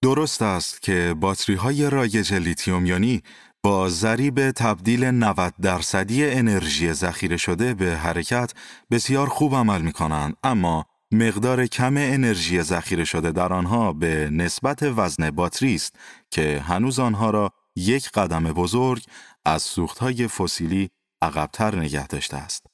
درست 0.04 0.42
است 0.42 0.82
که 0.82 1.16
باتری 1.20 1.56
های 1.56 1.90
رایج 1.90 2.34
لیتیوم 2.34 2.86
یونی 2.86 3.22
با 3.64 3.90
ضریب 3.90 4.52
تبدیل 4.52 5.06
90 5.06 5.54
درصدی 5.62 6.26
انرژی 6.26 6.94
ذخیره 6.94 7.38
شده 7.38 7.74
به 7.74 7.98
حرکت 7.98 8.54
بسیار 8.92 9.30
خوب 9.30 9.56
عمل 9.56 9.82
می 9.82 9.92
کنند 9.92 10.38
اما 10.44 10.86
مقدار 11.14 11.68
کم 11.68 11.98
انرژی 11.98 12.62
ذخیره 12.62 13.04
شده 13.04 13.32
در 13.32 13.54
آنها 13.54 13.94
به 13.94 14.30
نسبت 14.32 14.84
وزن 14.84 15.32
باتری 15.32 15.76
است 15.76 15.96
که 16.32 16.64
هنوز 16.68 17.00
آنها 17.00 17.30
را 17.30 17.52
یک 17.76 18.10
قدم 18.12 18.44
بزرگ 18.44 19.04
از 19.46 19.62
سوختهای 19.62 20.28
فسیلی 20.28 20.90
عقبتر 21.22 21.76
نگه 21.76 22.08
داشته 22.08 22.38
است. 22.38 22.66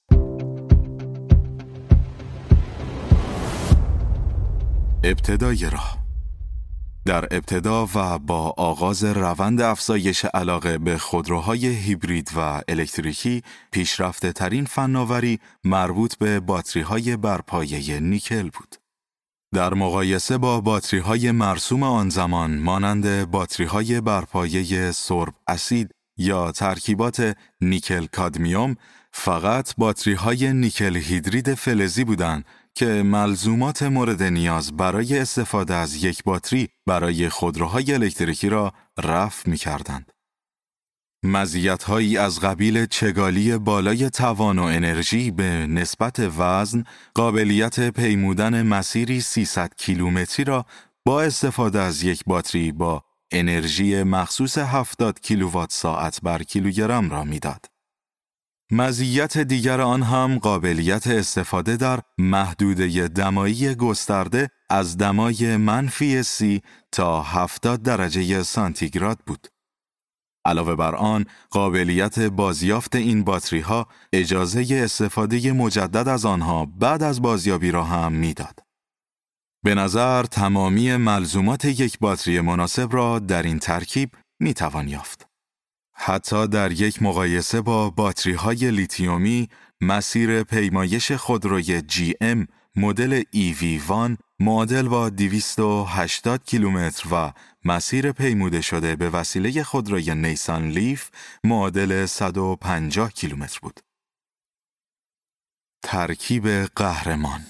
ابتدای 5.04 5.70
راه 5.70 6.01
در 7.06 7.26
ابتدا 7.32 7.88
و 7.96 8.20
با 8.20 8.54
آغاز 8.58 9.04
روند 9.04 9.62
افزایش 9.62 10.26
علاقه 10.26 10.78
به 10.78 10.98
خودروهای 10.98 11.68
هیبرید 11.68 12.32
و 12.36 12.62
الکتریکی 12.68 13.44
پیشرفته 13.72 14.32
ترین 14.32 14.66
فناوری 14.66 15.40
مربوط 15.64 16.16
به 16.16 16.40
باتری 16.40 16.82
های 16.82 17.18
برپایه 17.18 18.00
نیکل 18.00 18.50
بود. 18.50 18.76
در 19.54 19.74
مقایسه 19.74 20.38
با 20.38 20.62
باتری 20.62 21.00
های 21.00 21.32
مرسوم 21.32 21.84
آن 21.84 22.10
زمان 22.10 22.58
مانند 22.58 23.32
باتری 23.32 23.66
های 23.66 24.02
برپایه 24.02 24.92
سرب 24.92 25.34
اسید 25.48 25.92
یا 26.18 26.52
ترکیبات 26.52 27.38
نیکل 27.62 28.06
کادمیوم 28.06 28.76
فقط 29.12 29.74
باتری 29.78 30.14
های 30.14 30.54
نیکل 30.54 30.96
هیدرید 30.98 31.54
فلزی 31.54 32.04
بودند 32.04 32.46
که 32.76 32.86
ملزومات 32.86 33.84
مورد 33.84 34.24
نیاز 34.24 34.78
برای 34.78 35.20
استفاده 35.20 35.76
از 35.76 36.04
یک 36.04 36.24
باتری 36.24 36.70
برای 36.86 37.30
خودروهای 37.30 37.94
الکتریکی 37.94 38.50
را 38.50 38.74
رفع 39.04 39.50
می 39.50 39.58
کردند. 39.58 40.12
مزیت‌هایی 41.24 42.18
از 42.18 42.40
قبیل 42.40 42.86
چگالی 42.86 43.58
بالای 43.58 44.10
توان 44.10 44.60
و 44.60 44.64
انرژی 44.64 45.32
به 45.32 45.68
نسبت 45.68 46.20
وزن، 46.38 46.84
قابلیت 47.14 47.90
پیمودن 47.90 48.62
مسیری 48.62 49.22
300 49.22 49.74
کیلومتری 49.78 50.44
را 50.44 50.66
با 51.06 51.22
استفاده 51.22 51.82
از 51.82 52.04
یک 52.04 52.24
باتری 52.26 52.72
با 52.72 53.04
انرژی 53.32 54.04
مخصوص 54.04 54.58
70 54.58 55.20
کیلووات 55.20 55.72
ساعت 55.72 56.22
بر 56.22 56.44
کیلوگرم 56.44 57.10
را 57.10 57.24
می‌داد. 57.24 57.71
مزیت 58.74 59.38
دیگر 59.38 59.82
آن 59.82 60.04
هم 60.04 60.40
قابلیت 60.40 61.08
استفاده 61.08 61.78
در 61.78 62.00
محدوده 62.18 63.08
دمایی 63.08 63.76
گسترده 63.76 64.50
از 64.70 64.98
دمای 64.98 65.58
منفی 65.58 66.24
سی 66.24 66.62
تا 66.92 67.22
70 67.22 67.82
درجه 67.82 68.44
سانتیگراد 68.44 69.20
بود. 69.28 69.48
علاوه 70.46 70.76
بر 70.76 70.96
آن، 70.96 71.26
قابلیت 71.50 72.20
بازیافت 72.20 72.96
این 72.96 73.24
باتری 73.24 73.60
ها 73.60 73.88
اجازه 74.14 74.66
استفاده 74.84 75.52
مجدد 75.52 76.08
از 76.08 76.26
آنها 76.26 76.66
بعد 76.66 77.04
از 77.04 77.22
بازیابی 77.22 77.72
را 77.72 77.84
هم 77.84 78.14
می‌داد. 78.14 78.60
به 79.64 79.76
نظر 79.76 80.24
تمامی 80.24 80.96
ملزومات 80.96 81.66
یک 81.66 82.00
باتری 82.00 82.42
مناسب 82.42 82.94
را 82.94 83.20
در 83.20 83.44
این 83.44 83.60
ترکیب 83.60 84.10
می 84.40 84.54
توان 84.54 84.88
یافت. 84.88 85.31
حتی 85.94 86.48
در 86.48 86.72
یک 86.72 87.04
مقایسه 87.04 87.62
با 87.62 87.90
باتری 87.90 88.34
های 88.34 88.72
لیتیومی 88.72 89.50
مسیر 89.82 90.44
پیمایش 90.44 91.12
خودروی 91.12 91.82
GM 91.82 92.48
مدل 92.76 93.22
EV1 93.22 94.18
معادل 94.40 94.88
با 94.88 95.10
280 95.10 96.44
کیلومتر 96.44 97.08
و 97.12 97.34
مسیر 97.66 98.12
پیموده 98.12 98.62
شده 98.62 98.96
به 98.96 99.10
وسیله 99.10 99.64
خودروی 99.64 100.16
نیسان 100.16 100.70
لیف 100.70 101.10
معادل 101.44 102.06
150 102.06 103.12
کیلومتر 103.12 103.60
بود. 103.62 103.80
ترکیب 105.84 106.48
قهرمان 106.76 107.46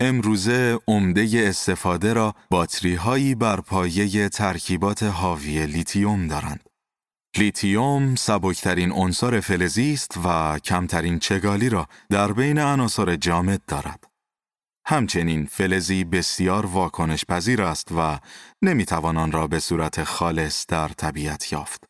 امروزه 0.00 0.78
عمده 0.88 1.44
استفاده 1.48 2.12
را 2.12 2.34
باتری 2.50 2.94
هایی 2.94 3.34
بر 3.34 3.60
پایه 3.60 4.28
ترکیبات 4.28 5.02
حاوی 5.02 5.66
لیتیوم 5.66 6.26
دارند. 6.28 6.73
لیتیوم 7.38 8.14
سبکترین 8.14 8.92
عنصر 8.92 9.40
فلزی 9.40 9.92
است 9.92 10.18
و 10.24 10.58
کمترین 10.58 11.18
چگالی 11.18 11.68
را 11.68 11.88
در 12.10 12.32
بین 12.32 12.58
عناصر 12.58 13.16
جامد 13.16 13.60
دارد. 13.66 14.04
همچنین 14.86 15.46
فلزی 15.46 16.04
بسیار 16.04 16.66
واکنش 16.66 17.24
پذیر 17.24 17.62
است 17.62 17.88
و 17.96 18.18
نمی‌توان 18.62 19.16
آن 19.16 19.32
را 19.32 19.46
به 19.46 19.60
صورت 19.60 20.04
خالص 20.04 20.66
در 20.66 20.88
طبیعت 20.88 21.52
یافت. 21.52 21.84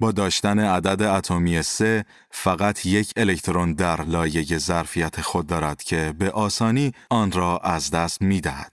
با 0.00 0.12
داشتن 0.12 0.58
عدد 0.58 1.02
اتمی 1.02 1.62
سه 1.62 2.04
فقط 2.30 2.86
یک 2.86 3.12
الکترون 3.16 3.72
در 3.72 4.02
لایه 4.02 4.58
ظرفیت 4.58 5.20
خود 5.20 5.46
دارد 5.46 5.82
که 5.82 6.14
به 6.18 6.30
آسانی 6.30 6.92
آن 7.10 7.32
را 7.32 7.58
از 7.58 7.90
دست 7.90 8.22
می 8.22 8.40
دهد. 8.40 8.72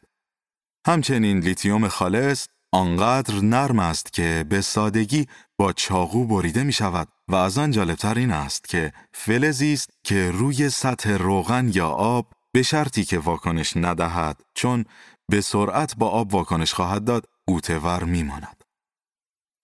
همچنین 0.87 1.39
لیتیوم 1.39 1.87
خالص 1.87 2.47
آنقدر 2.75 3.35
نرم 3.41 3.79
است 3.79 4.13
که 4.13 4.45
به 4.49 4.61
سادگی 4.61 5.27
با 5.57 5.73
چاقو 5.73 6.25
بریده 6.25 6.63
می 6.63 6.73
شود 6.73 7.07
و 7.27 7.35
از 7.35 7.57
آن 7.57 7.71
جالبتر 7.71 8.17
این 8.17 8.31
است 8.31 8.67
که 8.69 8.93
فلزی 9.13 9.73
است 9.73 9.89
که 10.03 10.31
روی 10.31 10.69
سطح 10.69 11.09
روغن 11.09 11.71
یا 11.73 11.87
آب 11.89 12.27
به 12.53 12.63
شرطی 12.63 13.05
که 13.05 13.19
واکنش 13.19 13.77
ندهد 13.77 14.41
چون 14.55 14.85
به 15.29 15.41
سرعت 15.41 15.95
با 15.97 16.09
آب 16.09 16.33
واکنش 16.33 16.73
خواهد 16.73 17.03
داد 17.03 17.25
غوطه‌ور 17.47 18.03
می 18.03 18.23
ماند. 18.23 18.63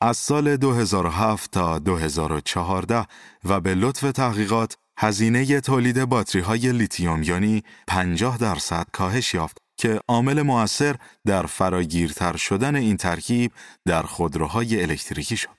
از 0.01 0.17
سال 0.17 0.57
2007 0.57 1.51
تا 1.51 1.79
2014 1.79 3.07
و 3.45 3.59
به 3.59 3.75
لطف 3.75 4.11
تحقیقات 4.11 4.77
هزینه 4.97 5.61
تولید 5.61 6.05
باتری 6.05 6.41
های 6.41 6.71
لیتیوم 6.71 7.23
یونی 7.23 7.63
50 7.87 8.37
درصد 8.37 8.87
کاهش 8.93 9.33
یافت 9.33 9.57
که 9.81 9.99
عامل 10.07 10.41
موثر 10.41 10.95
در 11.25 11.45
فراگیرتر 11.45 12.35
شدن 12.37 12.75
این 12.75 12.97
ترکیب 12.97 13.51
در 13.85 14.01
خودروهای 14.03 14.81
الکتریکی 14.81 15.37
شد. 15.37 15.57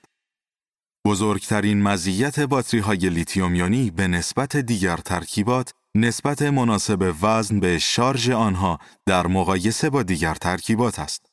بزرگترین 1.07 1.81
مزیت 1.81 2.39
باتری 2.39 2.79
های 2.79 3.09
لیتیوم 3.09 3.55
یونی 3.55 3.91
به 3.91 4.07
نسبت 4.07 4.57
دیگر 4.57 4.97
ترکیبات 4.97 5.73
نسبت 5.95 6.41
مناسب 6.41 7.15
وزن 7.21 7.59
به 7.59 7.79
شارژ 7.79 8.29
آنها 8.29 8.79
در 9.05 9.27
مقایسه 9.27 9.89
با 9.89 10.03
دیگر 10.03 10.35
ترکیبات 10.35 10.99
است. 10.99 11.25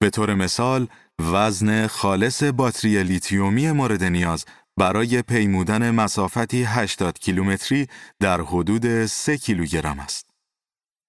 به 0.00 0.10
طور 0.10 0.34
مثال، 0.34 0.88
وزن 1.32 1.86
خالص 1.86 2.42
باتری 2.42 3.02
لیتیومی 3.02 3.72
مورد 3.72 4.04
نیاز 4.04 4.44
برای 4.76 5.22
پیمودن 5.22 5.90
مسافتی 5.90 6.62
80 6.62 7.18
کیلومتری 7.18 7.86
در 8.20 8.40
حدود 8.40 9.06
3 9.06 9.38
کیلوگرم 9.38 10.00
است. 10.00 10.29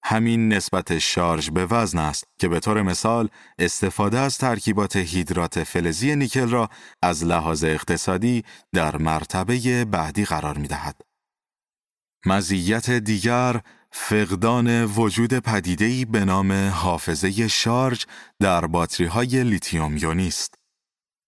همین 0.03 0.53
نسبت 0.53 0.97
شارژ 0.97 1.49
به 1.49 1.65
وزن 1.65 1.99
است 1.99 2.23
که 2.39 2.47
به 2.47 2.59
طور 2.59 2.81
مثال 2.81 3.29
استفاده 3.59 4.19
از 4.19 4.37
ترکیبات 4.37 4.95
هیدرات 4.95 5.63
فلزی 5.63 6.15
نیکل 6.15 6.49
را 6.49 6.69
از 7.01 7.23
لحاظ 7.23 7.63
اقتصادی 7.63 8.43
در 8.73 8.97
مرتبه 8.97 9.85
بعدی 9.85 10.25
قرار 10.25 10.57
می 10.57 10.67
دهد. 10.67 11.01
مزیت 12.25 12.89
دیگر 12.89 13.61
فقدان 13.91 14.85
وجود 14.85 15.33
پدیده‌ای 15.33 16.05
به 16.05 16.25
نام 16.25 16.51
حافظه 16.51 17.47
شارژ 17.47 18.05
در 18.39 18.67
باتری 18.67 19.07
های 19.07 19.43
لیتیوم 19.43 20.19
است. 20.19 20.55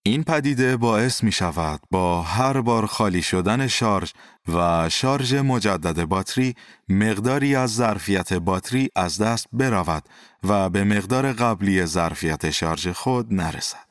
این 0.06 0.24
پدیده 0.24 0.78
باعث 0.78 1.24
می 1.24 1.32
شود 1.32 1.80
با 1.92 2.22
هر 2.22 2.62
بار 2.62 2.86
خالی 2.86 3.22
شدن 3.22 3.68
شارژ 3.68 4.12
و 4.48 4.90
شارژ 4.90 5.34
مجدد 5.34 6.04
باتری 6.04 6.56
مقداری 6.90 7.56
از 7.56 7.76
ظرفیت 7.76 8.34
باتری 8.34 8.90
از 8.96 9.22
دست 9.22 9.48
برود 9.54 10.04
و 10.44 10.70
به 10.70 10.84
مقدار 10.84 11.34
قبلی 11.34 11.86
ظرفیت 11.86 12.50
شارژ 12.50 12.88
خود 12.88 13.34
نرسد. 13.34 13.88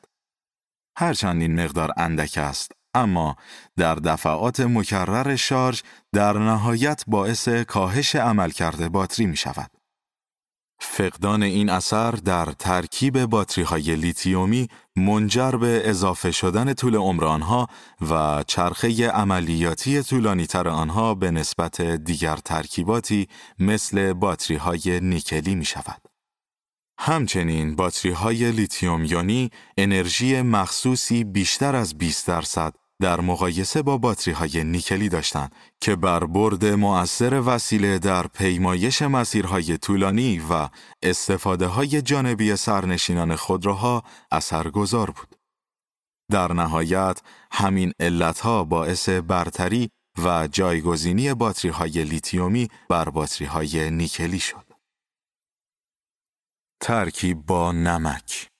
هرچند 0.97 1.41
این 1.41 1.63
مقدار 1.63 1.91
اندک 1.97 2.37
است 2.37 2.71
اما 2.95 3.35
در 3.77 3.95
دفعات 3.95 4.59
مکرر 4.59 5.35
شارژ 5.35 5.81
در 6.13 6.37
نهایت 6.37 7.03
باعث 7.07 7.49
کاهش 7.49 8.15
عملکرد 8.15 8.91
باتری 8.91 9.25
می 9.25 9.37
شود. 9.37 9.82
فقدان 10.85 11.43
این 11.43 11.69
اثر 11.69 12.11
در 12.11 12.45
ترکیب 12.45 13.25
باتری 13.25 13.63
های 13.63 13.95
لیتیومی 13.95 14.67
منجر 14.95 15.51
به 15.51 15.81
اضافه 15.85 16.31
شدن 16.31 16.73
طول 16.73 16.95
عمر 16.95 17.25
آنها 17.25 17.67
و 18.09 18.43
چرخه 18.47 19.09
عملیاتی 19.09 20.03
طولانی 20.03 20.45
تر 20.45 20.67
آنها 20.67 21.15
به 21.15 21.31
نسبت 21.31 21.81
دیگر 21.81 22.37
ترکیباتی 22.37 23.27
مثل 23.59 24.13
باتری 24.13 24.57
های 24.57 24.99
نیکلی 24.99 25.55
می 25.55 25.65
شود. 25.65 26.01
همچنین 26.99 27.75
باتری 27.75 28.11
های 28.11 28.51
لیتیوم 28.51 29.05
یونی 29.05 29.49
انرژی 29.77 30.41
مخصوصی 30.41 31.23
بیشتر 31.23 31.75
از 31.75 31.97
20 31.97 32.27
درصد 32.27 32.73
در 33.01 33.21
مقایسه 33.21 33.81
با 33.81 33.97
باتری 33.97 34.33
های 34.33 34.63
نیکلی 34.63 35.09
داشتند 35.09 35.55
که 35.81 35.95
بر 35.95 36.25
برد 36.25 36.65
مؤثر 36.65 37.41
وسیله 37.45 37.99
در 37.99 38.27
پیمایش 38.27 39.01
مسیرهای 39.01 39.77
طولانی 39.77 40.41
و 40.49 40.69
استفاده 41.03 41.67
های 41.67 42.01
جانبی 42.01 42.55
سرنشینان 42.55 43.35
خودروها 43.35 44.03
اثرگذار 44.31 45.11
بود. 45.11 45.35
در 46.31 46.53
نهایت 46.53 47.21
همین 47.51 47.91
علتها 47.99 48.63
باعث 48.63 49.09
برتری 49.09 49.89
و 50.23 50.47
جایگزینی 50.47 51.33
باتری 51.33 51.71
های 51.71 52.03
لیتیومی 52.03 52.67
بر 52.89 53.09
باتری 53.09 53.47
های 53.47 53.91
نیکلی 53.91 54.39
شد. 54.39 54.73
ترکیب 56.81 57.45
با 57.45 57.71
نمک 57.71 58.52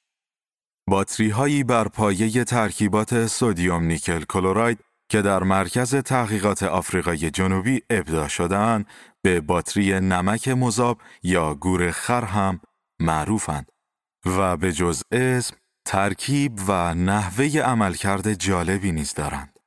باتری 0.88 1.30
هایی 1.30 1.64
بر 1.64 1.88
پایه 1.88 2.44
ترکیبات 2.44 3.28
سودیوم 3.28 3.84
نیکل 3.84 4.24
کلوراید 4.24 4.80
که 5.10 5.22
در 5.22 5.44
مرکز 5.44 5.96
تحقیقات 5.96 6.64
آفریقای 6.64 7.32
جنوبی 7.32 7.82
ابداع 7.90 8.28
شدهاند 8.28 8.86
به 9.22 9.42
باتری 9.42 10.00
نمک 10.00 10.48
مذاب 10.48 11.02
یا 11.24 11.56
گور 11.56 11.92
خر 11.92 12.26
هم 12.26 12.60
معروفند 13.00 13.72
و 14.26 14.58
به 14.58 14.72
جز 14.72 15.04
اسم 15.12 15.56
ترکیب 15.86 16.60
و 16.68 16.94
نحوه 16.94 17.46
عملکرد 17.46 18.34
جالبی 18.34 18.92
نیز 18.92 19.14
دارند. 19.14 19.60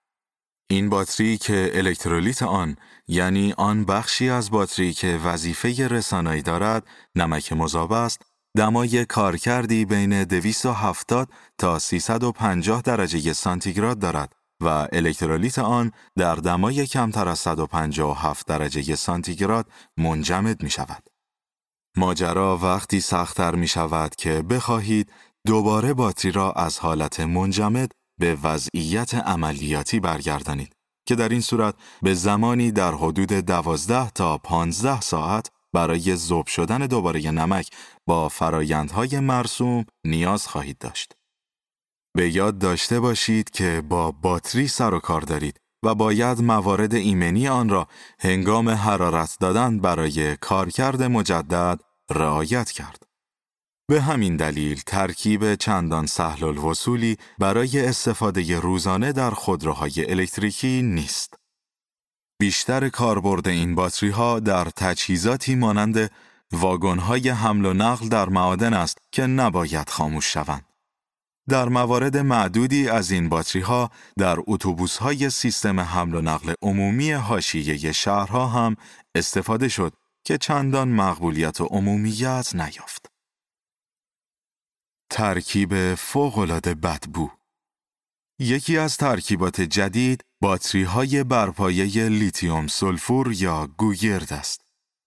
این 0.71 0.89
باتری 0.89 1.39
که 1.39 1.71
الکترولیت 1.75 2.43
آن 2.43 2.77
یعنی 3.09 3.53
آن 3.53 3.85
بخشی 3.85 4.29
از 4.29 4.51
باتری 4.51 4.93
که 4.93 5.21
وظیفه 5.25 5.89
رسانایی 5.89 6.43
دارد 6.43 6.87
نمک 7.15 7.53
مذاب 7.53 7.93
است 7.93 8.23
دمای 8.57 9.05
کارکردی 9.05 9.85
بین 9.85 10.25
270 10.25 11.29
تا 11.59 11.79
350 11.79 12.83
درجه 12.83 13.33
سانتیگراد 13.33 13.99
دارد 13.99 14.33
و 14.61 14.89
الکترولیت 14.93 15.59
آن 15.59 15.93
در 16.17 16.35
دمای 16.35 16.87
کمتر 16.87 17.29
از 17.29 17.39
157 17.39 18.47
درجه 18.47 18.97
سانتیگراد 18.97 19.67
منجمد 19.97 20.63
می 20.63 20.71
شود. 20.71 21.03
ماجرا 21.97 22.57
وقتی 22.57 23.01
سختتر 23.01 23.55
می 23.55 23.69
شود 23.69 24.15
که 24.15 24.43
بخواهید 24.43 25.13
دوباره 25.47 25.95
باتری 25.95 26.33
را 26.33 26.53
از 26.53 26.79
حالت 26.79 27.21
منجمد 27.21 27.93
به 28.21 28.39
وضعیت 28.43 29.15
عملیاتی 29.15 30.01
برگردانید 30.01 30.73
که 31.07 31.15
در 31.15 31.29
این 31.29 31.41
صورت 31.41 31.75
به 32.03 32.15
زمانی 32.15 32.73
در 32.73 32.93
حدود 32.95 33.33
12 33.33 34.11
تا 34.11 34.39
15 34.39 35.01
ساعت 35.01 35.51
برای 35.73 36.17
ذوب 36.17 36.47
شدن 36.47 36.79
دوباره 36.79 37.31
نمک 37.31 37.71
با 38.07 38.29
فرایندهای 38.29 39.21
مرسوم 39.21 39.85
نیاز 40.05 40.47
خواهید 40.47 40.79
داشت. 40.79 41.13
به 42.17 42.31
یاد 42.31 42.59
داشته 42.59 43.01
باشید 43.01 43.51
که 43.51 43.83
با 43.89 44.13
باتری 44.13 44.69
سر 44.69 44.95
و 44.95 44.99
کار 44.99 45.21
دارید 45.21 45.61
و 45.85 45.95
باید 45.95 46.41
موارد 46.41 46.95
ایمنی 46.95 47.49
آن 47.49 47.69
را 47.69 47.89
هنگام 48.19 48.69
حرارت 48.69 49.37
دادن 49.41 49.79
برای 49.79 50.37
کارکرد 50.37 51.03
مجدد 51.03 51.81
رعایت 52.11 52.71
کرد. 52.71 53.03
به 53.89 54.01
همین 54.03 54.37
دلیل 54.37 54.81
ترکیب 54.87 55.55
چندان 55.55 56.07
سهل 56.07 56.45
الوصولی 56.45 57.17
برای 57.39 57.87
استفاده 57.87 58.61
روزانه 58.61 59.13
در 59.13 59.31
خودروهای 59.31 60.11
الکتریکی 60.11 60.83
نیست. 60.83 61.35
بیشتر 62.41 62.89
کاربرد 62.89 63.49
این 63.49 63.75
باتری 63.75 64.11
ها 64.11 64.41
در 64.41 64.65
تجهیزاتی 64.65 65.55
مانند 65.55 66.11
واگن 66.53 66.99
های 66.99 67.29
حمل 67.29 67.65
و 67.65 67.73
نقل 67.73 68.09
در 68.09 68.29
معادن 68.29 68.75
است 68.75 68.99
که 69.13 69.27
نباید 69.27 69.89
خاموش 69.89 70.33
شوند. 70.33 70.65
در 71.49 71.69
موارد 71.69 72.17
معدودی 72.17 72.89
از 72.89 73.11
این 73.11 73.29
باتری 73.29 73.63
ها 73.63 73.91
در 74.19 74.37
اتوبوس 74.47 74.97
های 74.97 75.31
سیستم 75.31 75.81
حمل 75.81 76.15
و 76.15 76.21
نقل 76.21 76.55
عمومی 76.63 77.13
حاشیه 77.13 77.93
شهرها 77.93 78.47
هم 78.47 78.77
استفاده 79.15 79.69
شد 79.69 79.93
که 80.25 80.39
چندان 80.39 80.89
مقبولیت 80.89 81.61
و 81.61 81.65
عمومیت 81.65 82.51
نیافت. 82.55 83.07
ترکیب 85.11 85.95
فوق‌العاده 85.95 86.75
بدبو 86.75 87.31
یکی 88.39 88.79
از 88.79 88.97
ترکیبات 88.97 89.61
جدید 89.61 90.25
باتری 90.41 90.83
های 90.83 91.25
برپایه 91.25 92.09
لیتیوم 92.09 92.67
سولفور 92.67 93.33
یا 93.33 93.69
گوگرد 93.79 94.33
است. 94.33 94.66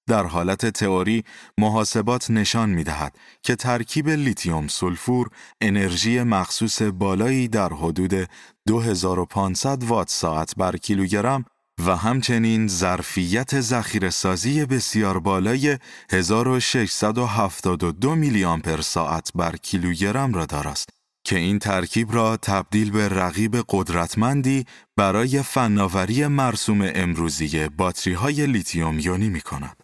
در 0.09 0.25
حالت 0.25 0.65
تئوری 0.65 1.23
محاسبات 1.57 2.31
نشان 2.31 2.69
می 2.69 2.83
دهد 2.83 3.15
که 3.43 3.55
ترکیب 3.55 4.09
لیتیوم 4.09 4.67
سولفور 4.67 5.29
انرژی 5.61 6.23
مخصوص 6.23 6.81
بالایی 6.81 7.47
در 7.47 7.73
حدود 7.73 8.27
2500 8.67 9.83
وات 9.83 10.09
ساعت 10.09 10.55
بر 10.55 10.77
کیلوگرم 10.77 11.45
و 11.87 11.95
همچنین 11.95 12.67
ظرفیت 12.67 13.61
ذخیره 13.61 14.09
سازی 14.09 14.65
بسیار 14.65 15.19
بالای 15.19 15.77
1672 16.11 18.15
میلی 18.15 18.45
آمپر 18.45 18.81
ساعت 18.81 19.31
بر 19.35 19.55
کیلوگرم 19.55 20.33
را 20.33 20.45
دارد 20.45 20.89
که 21.23 21.37
این 21.37 21.59
ترکیب 21.59 22.13
را 22.13 22.37
تبدیل 22.37 22.91
به 22.91 23.09
رقیب 23.09 23.55
قدرتمندی 23.69 24.65
برای 24.97 25.41
فناوری 25.41 26.27
مرسوم 26.27 26.91
امروزی 26.95 27.69
باتری 27.69 28.13
های 28.13 28.45
لیتیوم 28.45 28.99
یونی 28.99 29.29
می 29.29 29.41
کند. 29.41 29.78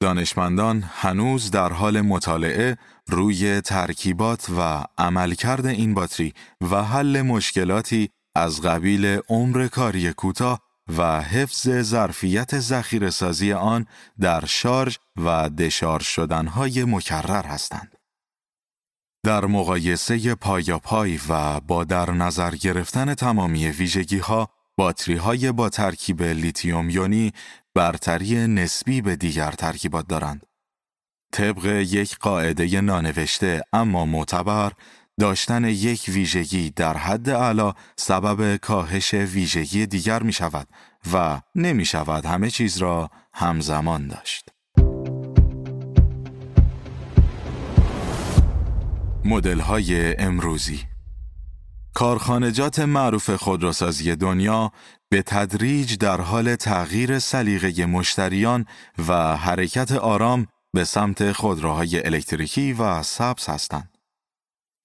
دانشمندان 0.00 0.84
هنوز 0.94 1.50
در 1.50 1.72
حال 1.72 2.00
مطالعه 2.00 2.76
روی 3.06 3.60
ترکیبات 3.60 4.50
و 4.58 4.84
عملکرد 4.98 5.66
این 5.66 5.94
باتری 5.94 6.34
و 6.70 6.84
حل 6.84 7.22
مشکلاتی 7.22 8.10
از 8.34 8.60
قبیل 8.60 9.20
عمر 9.28 9.68
کاری 9.68 10.12
کوتاه 10.12 10.60
و 10.98 11.20
حفظ 11.20 11.68
ظرفیت 11.68 12.58
ذخیره 12.60 13.10
سازی 13.10 13.52
آن 13.52 13.86
در 14.20 14.44
شارژ 14.44 14.96
و 15.16 15.50
دشارژ 15.50 16.06
شدنهای 16.06 16.84
مکرر 16.84 17.46
هستند. 17.46 17.96
در 19.24 19.46
مقایسه 19.46 20.34
پای 20.34 21.20
و 21.28 21.60
با 21.60 21.84
در 21.84 22.10
نظر 22.10 22.54
گرفتن 22.54 23.14
تمامی 23.14 23.66
ویژگی 23.66 24.18
ها 24.18 24.48
باتری 24.78 25.16
های 25.16 25.52
با 25.52 25.68
ترکیب 25.68 26.22
لیتیوم 26.22 26.90
یونی 26.90 27.32
برتری 27.74 28.46
نسبی 28.46 29.00
به 29.00 29.16
دیگر 29.16 29.50
ترکیبات 29.50 30.06
دارند. 30.06 30.46
طبق 31.32 31.64
یک 31.66 32.18
قاعده 32.18 32.80
نانوشته 32.80 33.62
اما 33.72 34.06
معتبر 34.06 34.72
داشتن 35.20 35.64
یک 35.64 36.04
ویژگی 36.08 36.70
در 36.70 36.96
حد 36.96 37.28
اعلا 37.28 37.72
سبب 37.96 38.56
کاهش 38.56 39.14
ویژگی 39.14 39.86
دیگر 39.86 40.22
می 40.22 40.32
شود 40.32 40.68
و 41.12 41.40
نمی 41.54 41.84
شود 41.84 42.26
همه 42.26 42.50
چیز 42.50 42.78
را 42.78 43.10
همزمان 43.34 44.08
داشت. 44.08 44.48
مدل 49.24 49.60
های 49.60 50.16
امروزی 50.16 50.95
کارخانجات 51.96 52.78
معروف 52.78 53.30
خودروسازی 53.30 54.16
دنیا 54.16 54.72
به 55.08 55.22
تدریج 55.22 55.96
در 55.98 56.20
حال 56.20 56.54
تغییر 56.54 57.18
سلیقه 57.18 57.86
مشتریان 57.86 58.66
و 59.08 59.36
حرکت 59.36 59.92
آرام 59.92 60.46
به 60.72 60.84
سمت 60.84 61.32
خودروهای 61.32 62.06
الکتریکی 62.06 62.72
و 62.72 63.02
سبز 63.02 63.46
هستند. 63.46 63.98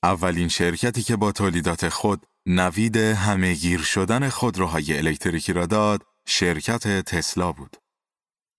اولین 0.03 0.47
شرکتی 0.47 1.01
که 1.01 1.15
با 1.15 1.31
تولیدات 1.31 1.89
خود 1.89 2.25
نوید 2.45 2.97
همهگیر 2.97 3.79
شدن 3.79 4.29
خودروهای 4.29 4.97
الکتریکی 4.97 5.53
را 5.53 5.65
داد، 5.65 6.03
شرکت 6.27 6.87
تسلا 6.87 7.51
بود. 7.51 7.80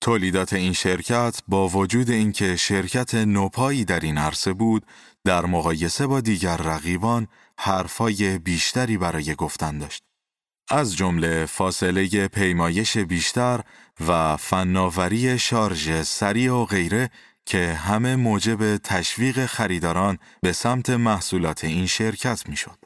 تولیدات 0.03 0.53
این 0.53 0.73
شرکت 0.73 1.41
با 1.49 1.69
وجود 1.69 2.11
اینکه 2.11 2.57
شرکت 2.57 3.15
نوپایی 3.15 3.85
در 3.85 4.01
این 4.01 4.19
عرصه 4.19 4.53
بود، 4.53 4.87
در 5.25 5.47
مقایسه 5.47 6.07
با 6.07 6.21
دیگر 6.21 6.57
رقیبان 6.57 7.29
حرفای 7.59 8.39
بیشتری 8.39 8.99
برای 8.99 9.35
گفتن 9.35 9.79
داشت. 9.79 10.03
از 10.69 10.97
جمله 10.97 11.47
فاصله 11.47 12.29
پیمایش 12.29 12.99
بیشتر 12.99 13.61
و 14.09 14.37
فناوری 14.37 15.39
شارژ 15.39 16.03
سریع 16.03 16.53
و 16.53 16.65
غیره 16.65 17.11
که 17.47 17.73
همه 17.73 18.17
موجب 18.17 18.77
تشویق 18.77 19.47
خریداران 19.47 20.19
به 20.41 20.53
سمت 20.53 20.91
محصولات 20.91 21.65
این 21.65 21.87
شرکت 21.87 22.49
می‌شد. 22.49 22.79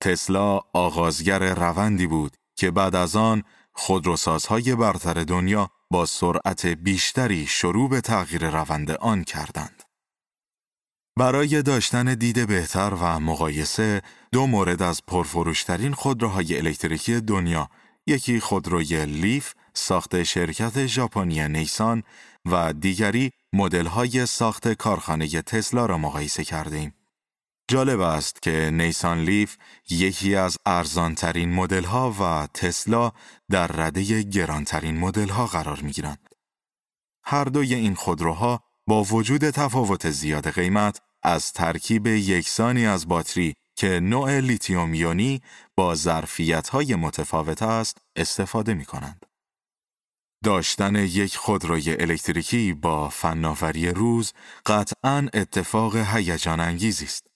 تسلا 0.00 0.60
آغازگر 0.72 1.54
روندی 1.54 2.06
بود 2.06 2.36
که 2.54 2.70
بعد 2.70 2.94
از 2.94 3.16
آن 3.16 3.42
خودروسازهای 3.72 4.74
برتر 4.74 5.24
دنیا 5.24 5.70
با 5.90 6.06
سرعت 6.06 6.66
بیشتری 6.66 7.46
شروع 7.46 7.90
به 7.90 8.00
تغییر 8.00 8.50
روند 8.50 8.90
آن 8.90 9.24
کردند. 9.24 9.82
برای 11.18 11.62
داشتن 11.62 12.14
دید 12.14 12.46
بهتر 12.46 12.90
و 13.00 13.20
مقایسه 13.20 14.02
دو 14.32 14.46
مورد 14.46 14.82
از 14.82 15.00
پرفروشترین 15.06 15.92
خودروهای 15.92 16.58
الکتریکی 16.58 17.20
دنیا 17.20 17.68
یکی 18.06 18.40
خودروی 18.40 19.06
لیف 19.06 19.54
ساخت 19.74 20.22
شرکت 20.22 20.86
ژاپنی 20.86 21.48
نیسان 21.48 22.02
و 22.46 22.72
دیگری 22.72 23.30
مدل‌های 23.52 24.26
ساخت 24.26 24.72
کارخانه 24.72 25.28
تسلا 25.28 25.86
را 25.86 25.98
مقایسه 25.98 26.44
کردیم. 26.44 26.95
جالب 27.68 28.00
است 28.00 28.42
که 28.42 28.70
نیسان 28.72 29.18
لیف 29.20 29.56
یکی 29.90 30.34
از 30.34 30.58
ارزانترین 30.66 31.54
مدل‌ها 31.54 32.14
و 32.20 32.48
تسلا 32.54 33.12
در 33.50 33.66
رده 33.66 34.22
گرانترین 34.22 34.98
مدل‌ها 34.98 35.46
قرار 35.46 35.80
می‌گیرند. 35.80 36.28
هر 37.24 37.44
دوی 37.44 37.74
این 37.74 37.94
خودروها 37.94 38.62
با 38.86 39.04
وجود 39.04 39.50
تفاوت 39.50 40.10
زیاد 40.10 40.50
قیمت 40.50 41.00
از 41.22 41.52
ترکیب 41.52 42.06
یکسانی 42.06 42.86
از 42.86 43.08
باتری 43.08 43.54
که 43.76 44.00
نوع 44.00 44.40
لیتیوم 44.40 44.94
یونی 44.94 45.42
با 45.76 45.94
ظرفیت‌های 45.94 46.94
متفاوت 46.94 47.62
است 47.62 47.98
استفاده 48.16 48.74
می 48.74 48.84
کنند. 48.84 49.26
داشتن 50.44 50.94
یک 50.94 51.36
خودروی 51.36 51.96
الکتریکی 52.00 52.72
با 52.72 53.08
فناوری 53.08 53.88
روز 53.90 54.32
قطعا 54.66 55.28
اتفاق 55.34 55.96
هیجان 55.96 56.60
انگیزی 56.60 57.04
است. 57.04 57.26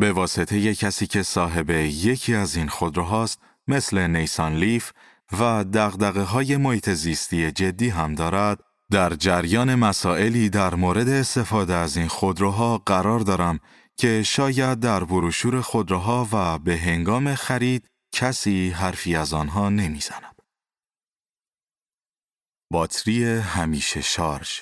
به 0.00 0.12
واسطه 0.12 0.74
کسی 0.74 1.06
که 1.06 1.22
صاحب 1.22 1.70
یکی 1.70 2.34
از 2.34 2.56
این 2.56 2.68
خودروهاست 2.68 3.40
مثل 3.68 4.06
نیسان 4.06 4.56
لیف 4.56 4.92
و 5.32 5.64
دغدغه 5.64 6.22
های 6.22 6.56
محیط 6.56 6.90
زیستی 6.90 7.52
جدی 7.52 7.88
هم 7.88 8.14
دارد 8.14 8.60
در 8.90 9.14
جریان 9.14 9.74
مسائلی 9.74 10.50
در 10.50 10.74
مورد 10.74 11.08
استفاده 11.08 11.74
از 11.74 11.96
این 11.96 12.08
خودروها 12.08 12.78
قرار 12.78 13.20
دارم 13.20 13.60
که 13.96 14.22
شاید 14.22 14.80
در 14.80 15.04
بروشور 15.04 15.60
خودروها 15.60 16.28
و 16.32 16.58
به 16.58 16.76
هنگام 16.76 17.34
خرید 17.34 17.86
کسی 18.12 18.70
حرفی 18.70 19.16
از 19.16 19.32
آنها 19.32 19.68
نمی‌زند. 19.68 20.42
باتری 22.70 23.24
همیشه 23.24 24.00
شارژ 24.00 24.60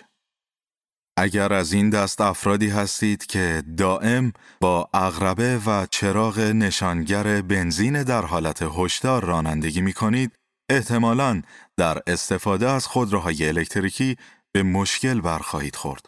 اگر 1.20 1.52
از 1.52 1.72
این 1.72 1.90
دست 1.90 2.20
افرادی 2.20 2.68
هستید 2.68 3.26
که 3.26 3.62
دائم 3.76 4.32
با 4.60 4.88
اغربه 4.94 5.58
و 5.66 5.86
چراغ 5.90 6.38
نشانگر 6.38 7.42
بنزین 7.42 8.02
در 8.02 8.24
حالت 8.24 8.62
هشدار 8.62 9.24
رانندگی 9.24 9.80
می 9.80 9.92
کنید، 9.92 10.32
احتمالاً 10.70 11.42
در 11.76 12.02
استفاده 12.06 12.70
از 12.70 12.86
خودروهای 12.86 13.48
الکتریکی 13.48 14.16
به 14.52 14.62
مشکل 14.62 15.20
برخواهید 15.20 15.76
خورد. 15.76 16.06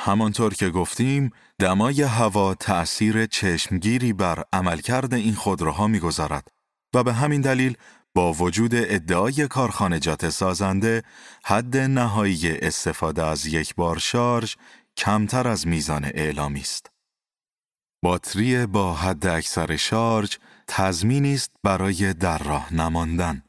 همانطور 0.00 0.54
که 0.54 0.70
گفتیم، 0.70 1.32
دمای 1.58 2.02
هوا 2.02 2.54
تأثیر 2.54 3.26
چشمگیری 3.26 4.12
بر 4.12 4.44
عملکرد 4.52 5.14
این 5.14 5.34
خودروها 5.34 5.86
می‌گذارد 5.86 6.48
و 6.94 7.02
به 7.02 7.12
همین 7.12 7.40
دلیل 7.40 7.76
با 8.16 8.32
وجود 8.32 8.74
ادعای 8.74 9.48
کارخانجات 9.48 10.28
سازنده 10.28 11.02
حد 11.44 11.76
نهایی 11.76 12.52
استفاده 12.52 13.24
از 13.24 13.46
یک 13.46 13.74
بار 13.74 13.98
شارژ 13.98 14.54
کمتر 14.96 15.48
از 15.48 15.66
میزان 15.66 16.04
اعلامی 16.04 16.60
است. 16.60 16.90
باتری 18.02 18.66
با 18.66 18.94
حد 18.94 19.26
اکثر 19.26 19.76
شارژ 19.76 20.36
تضمینی 20.66 21.34
است 21.34 21.50
برای 21.62 22.14
در 22.14 22.38
راه 22.38 22.74
نماندن. 22.74 23.42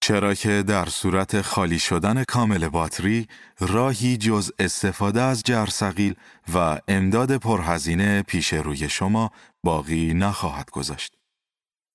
چرا 0.00 0.34
که 0.34 0.62
در 0.62 0.86
صورت 0.86 1.40
خالی 1.40 1.78
شدن 1.78 2.24
کامل 2.24 2.68
باتری 2.68 3.28
راهی 3.60 4.16
جز 4.16 4.50
استفاده 4.58 5.22
از 5.22 5.42
جرثقیل 5.42 6.14
و 6.54 6.78
امداد 6.88 7.36
پرهزینه 7.36 8.22
پیش 8.22 8.52
روی 8.52 8.88
شما 8.88 9.30
باقی 9.62 10.14
نخواهد 10.14 10.70
گذاشت. 10.70 11.16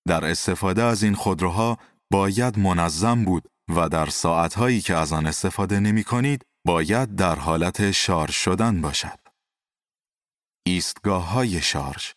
در 0.07 0.25
استفاده 0.25 0.83
از 0.83 1.03
این 1.03 1.15
خودروها 1.15 1.77
باید 2.11 2.59
منظم 2.59 3.25
بود 3.25 3.43
و 3.75 3.89
در 3.89 4.09
ساعتهایی 4.09 4.81
که 4.81 4.95
از 4.95 5.13
آن 5.13 5.25
استفاده 5.25 5.79
نمی 5.79 6.03
کنید 6.03 6.45
باید 6.65 7.15
در 7.15 7.39
حالت 7.39 7.91
شارژ 7.91 8.35
شدن 8.35 8.81
باشد. 8.81 9.19
ایستگاه 10.63 11.29
های 11.29 11.61
شارژ 11.61 12.11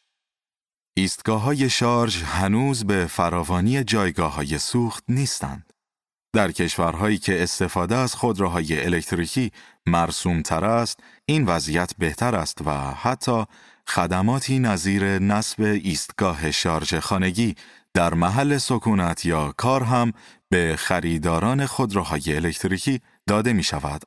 ایستگاه 0.95 1.41
های 1.41 1.71
شارژ 1.71 2.23
هنوز 2.23 2.85
به 2.85 3.07
فراوانی 3.07 3.85
جایگاه 3.85 4.35
های 4.35 4.59
سوخت 4.59 5.05
نیستند. 5.09 5.73
در 6.33 6.53
کشورهایی 6.53 7.19
که 7.19 7.43
استفاده 7.43 7.97
از 7.97 8.15
خودروهای 8.15 8.85
الکتریکی 8.85 9.53
مرسوم 9.87 10.43
تر 10.43 10.65
است، 10.65 11.01
این 11.27 11.45
وضعیت 11.45 11.93
بهتر 11.99 12.35
است 12.35 12.59
و 12.67 12.71
حتی 12.95 13.45
خدماتی 13.89 14.59
نظیر 14.59 15.19
نصب 15.19 15.61
ایستگاه 15.61 16.51
شارژ 16.51 16.95
خانگی 16.95 17.57
در 17.95 18.15
محل 18.15 18.59
سکونت 18.59 19.25
یا 19.25 19.55
کار 19.57 19.83
هم 19.83 20.13
به 20.51 20.77
خریداران 20.79 21.67
خودروهای 21.67 22.37
الکتریکی 22.37 23.01
داده 23.27 23.53
می 23.53 23.63
شود. 23.63 24.03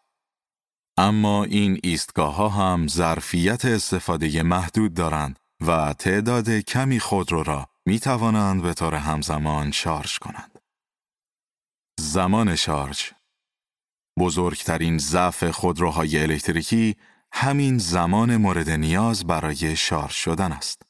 اما 0.98 1.44
این 1.44 1.80
ایستگاه 1.84 2.36
ها 2.36 2.50
هم 2.50 2.88
ظرفیت 2.88 3.66
استفاده 3.66 4.44
محدود 4.44 4.94
دارند 4.94 5.40
و 5.68 5.94
تعداد 5.94 6.50
کمی 6.50 7.00
خودرو 7.00 7.44
را 7.44 7.68
می 7.86 8.00
توانند 8.00 8.62
به 8.62 8.74
طور 8.74 8.96
همزمان 8.96 9.72
شارژ 9.72 10.18
کنند. 10.18 10.60
زمان 12.00 12.56
شارژ 12.56 13.12
بزرگترین 14.20 14.98
ضعف 14.98 15.44
خودروهای 15.44 16.22
الکتریکی 16.22 16.96
همین 17.32 17.78
زمان 17.78 18.38
مورد 18.38 18.70
نیاز 18.70 19.26
برای 19.26 19.76
شارژ 19.76 20.14
شدن 20.14 20.52
است. 20.52 20.87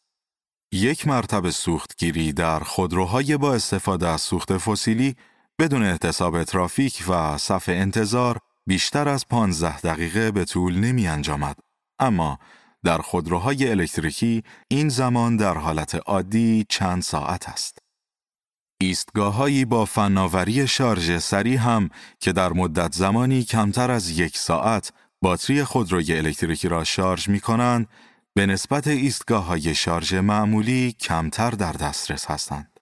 یک 0.72 1.08
مرتبه 1.08 1.52
سوختگیری 1.52 2.34
در 2.34 2.60
خودروهای 2.60 3.38
با 3.38 3.54
استفاده 3.54 4.08
از 4.08 4.22
سوخت 4.22 4.58
فسیلی 4.58 5.16
بدون 5.60 5.84
احتساب 5.84 6.44
ترافیک 6.44 7.04
و 7.08 7.38
صف 7.38 7.70
انتظار 7.70 8.40
بیشتر 8.66 9.10
از 9.10 9.28
15 9.28 9.80
دقیقه 9.80 10.32
به 10.32 10.46
طول 10.46 10.76
نمی 10.76 11.08
انجامد. 11.08 11.58
اما 12.00 12.40
در 12.84 12.98
خودروهای 12.98 13.70
الکتریکی 13.70 14.44
این 14.68 14.90
زمان 14.90 15.38
در 15.38 15.58
حالت 15.58 15.96
عادی 15.96 16.66
چند 16.70 17.02
ساعت 17.02 17.50
است. 17.50 17.80
ایستگاههایی 18.82 19.66
با 19.66 19.86
فناوری 19.86 20.68
شارژ 20.68 21.18
سریع 21.18 21.58
هم 21.58 21.90
که 22.20 22.32
در 22.32 22.54
مدت 22.54 22.94
زمانی 22.94 23.44
کمتر 23.44 23.92
از 23.92 24.10
یک 24.10 24.38
ساعت 24.38 24.94
باتری 25.22 25.64
خودروی 25.64 26.18
الکتریکی 26.18 26.68
را 26.68 26.84
شارژ 26.84 27.30
می 27.30 27.40
کنند، 27.40 27.88
به 28.38 28.46
نسبت 28.46 28.88
ایستگاه 28.88 29.46
های 29.46 29.76
شارژ 29.76 30.14
معمولی 30.14 30.92
کمتر 30.92 31.52
در 31.52 31.72
دسترس 31.72 32.26
هستند. 32.26 32.80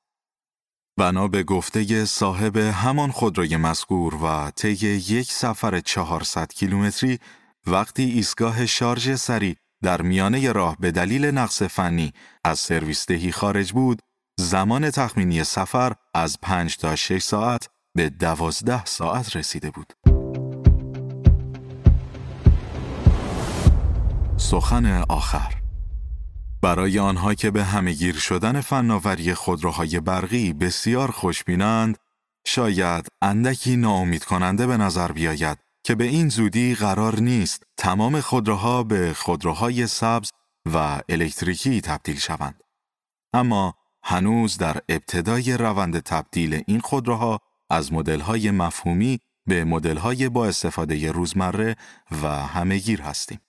بنا 0.98 1.28
به 1.28 1.44
گفته 1.44 2.06
صاحب 2.06 2.58
همان 2.58 3.12
خودروی 3.12 3.58
مذکور 3.58 4.16
و 4.16 4.52
طی 4.52 4.70
یک 4.86 5.32
سفر 5.32 5.80
400 5.80 6.54
کیلومتری 6.54 7.20
وقتی 7.68 8.04
ایستگاه 8.04 8.66
شارژ 8.66 9.16
سریع 9.16 9.56
در 9.84 10.02
میانه 10.02 10.52
راه 10.52 10.78
به 10.80 10.92
دلیل 10.92 11.26
نقص 11.26 11.62
فنی 11.62 12.14
از 12.44 12.60
سرویس 12.60 13.06
دهی 13.06 13.32
خارج 13.32 13.74
بود، 13.74 14.02
زمان 14.40 14.92
تخمینی 14.92 15.44
سفر 15.44 15.94
از 16.14 16.38
5 16.42 16.78
تا 16.78 16.96
6 16.96 17.22
ساعت 17.22 17.70
به 17.96 18.10
12 18.10 18.86
ساعت 18.86 19.36
رسیده 19.36 19.72
بود. 19.72 20.15
سخن 24.38 24.86
آخر 25.10 25.54
برای 26.62 27.00
آنها 27.00 27.34
که 27.34 27.52
به 27.52 27.64
همهگیر 27.64 28.16
شدن 28.16 28.62
فناوری 28.62 29.34
خودروهای 29.34 30.00
برقی 30.00 30.54
بسیار 30.54 31.12
خوشبینند، 31.12 31.98
شاید 32.48 33.08
اندکی 33.22 33.76
ناامید 33.78 34.24
کننده 34.24 34.68
به 34.68 34.78
نظر 34.78 35.12
بیاید 35.12 35.58
که 35.84 35.96
به 35.96 36.04
این 36.04 36.30
زودی 36.30 36.76
قرار 36.76 37.20
نیست 37.20 37.64
تمام 37.78 38.22
خودروها 38.22 38.84
به 38.84 39.14
خودروهای 39.14 39.88
سبز 39.88 40.32
و 40.74 41.02
الکتریکی 41.10 41.82
تبدیل 41.82 42.20
شوند. 42.20 42.64
اما 43.34 43.74
هنوز 44.04 44.58
در 44.58 44.78
ابتدای 44.90 45.58
روند 45.58 46.00
تبدیل 46.00 46.64
این 46.68 46.80
خودروها 46.80 47.40
از 47.70 47.94
مدل‌های 47.94 48.52
مفهومی 48.52 49.20
به 49.48 49.64
مدل‌های 49.64 50.30
با 50.30 50.48
استفاده 50.48 51.12
روزمره 51.12 51.76
و 52.24 52.28
همهگیر 52.28 53.02
هستیم. 53.02 53.40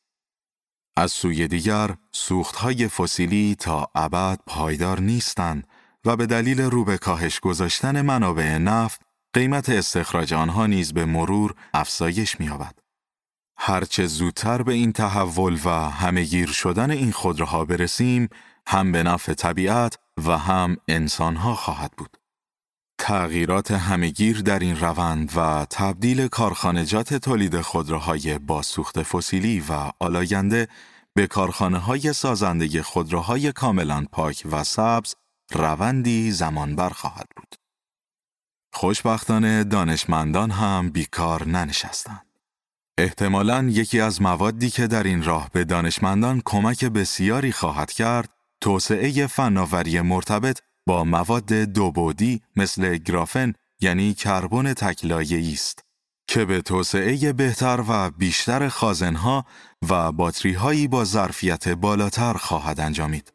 از 0.97 1.13
سوی 1.13 1.49
دیگر 1.49 1.95
سوختهای 2.13 2.89
فسیلی 2.89 3.57
تا 3.59 3.91
ابد 3.95 4.41
پایدار 4.47 5.01
نیستند 5.01 5.67
و 6.05 6.17
به 6.17 6.27
دلیل 6.27 6.61
رو 6.61 6.85
به 6.85 6.99
کاهش 6.99 7.41
گذاشتن 7.41 8.03
منابع 8.03 8.59
نفت 8.59 9.01
قیمت 9.33 9.69
استخراج 9.69 10.35
آنها 10.35 10.67
نیز 10.67 10.93
به 10.93 11.05
مرور 11.05 11.55
افزایش 11.75 12.41
می‌یابد. 12.41 12.79
هرچه 13.59 14.07
زودتر 14.07 14.63
به 14.63 14.73
این 14.73 14.93
تحول 14.93 15.59
و 15.65 15.71
همهگیر 15.71 16.49
شدن 16.49 16.91
این 16.91 17.13
خودروها 17.13 17.65
برسیم 17.65 18.29
هم 18.67 18.93
به 18.93 19.03
نفع 19.03 19.35
طبیعت 19.35 19.99
و 20.27 20.39
هم 20.39 20.77
انسانها 20.89 21.55
خواهد 21.55 21.93
بود. 21.97 22.17
تغییرات 22.99 23.71
همگیر 23.71 24.41
در 24.41 24.59
این 24.59 24.81
روند 24.81 25.33
و 25.37 25.67
تبدیل 25.71 26.29
کارخانجات 26.29 27.15
تولید 27.15 27.61
خودروهای 27.61 28.39
با 28.39 28.63
سوخت 28.63 29.03
فسیلی 29.03 29.65
و 29.69 29.91
آلاینده 30.01 30.69
به 31.15 31.27
کارخانه 31.27 31.79
های 31.79 32.13
سازنده 32.13 32.83
خودروهای 32.83 33.53
کاملا 33.53 34.05
پاک 34.13 34.43
و 34.51 34.65
سبز 34.65 35.15
روندی 35.53 36.31
زمان 36.31 36.89
خواهد 36.89 37.29
بود. 37.37 37.55
خوشبختانه 38.73 39.65
دانشمندان 39.65 40.51
هم 40.51 40.91
بیکار 40.91 41.49
ننشستند. 41.49 42.27
احتمالاً 42.99 43.69
یکی 43.71 44.01
از 44.01 44.23
موادی 44.23 44.71
که 44.71 44.87
در 44.87 45.03
این 45.03 45.23
راه 45.23 45.51
به 45.53 45.65
دانشمندان 45.65 46.43
کمک 46.45 46.85
بسیاری 46.85 47.53
خواهد 47.53 47.93
کرد، 47.93 48.29
توسعه 48.61 49.27
فناوری 49.27 50.01
مرتبط 50.01 50.61
با 50.87 51.05
مواد 51.05 51.53
دوبودی 51.53 52.43
مثل 52.57 52.97
گرافن 52.97 53.53
یعنی 53.81 54.15
کربن 54.15 54.75
تکلایه 54.75 55.53
است 55.53 55.85
که 56.29 56.45
به 56.45 56.63
توسعه 56.63 57.33
بهتر 57.33 57.85
و 57.89 58.11
بیشتر 58.11 58.69
خازنها 58.69 59.45
و 59.89 60.13
باتریهایی 60.13 60.89
با 60.89 61.05
ظرفیت 61.05 61.69
بالاتر 61.69 62.33
خواهد 62.33 62.81
انجامید. 62.81 63.33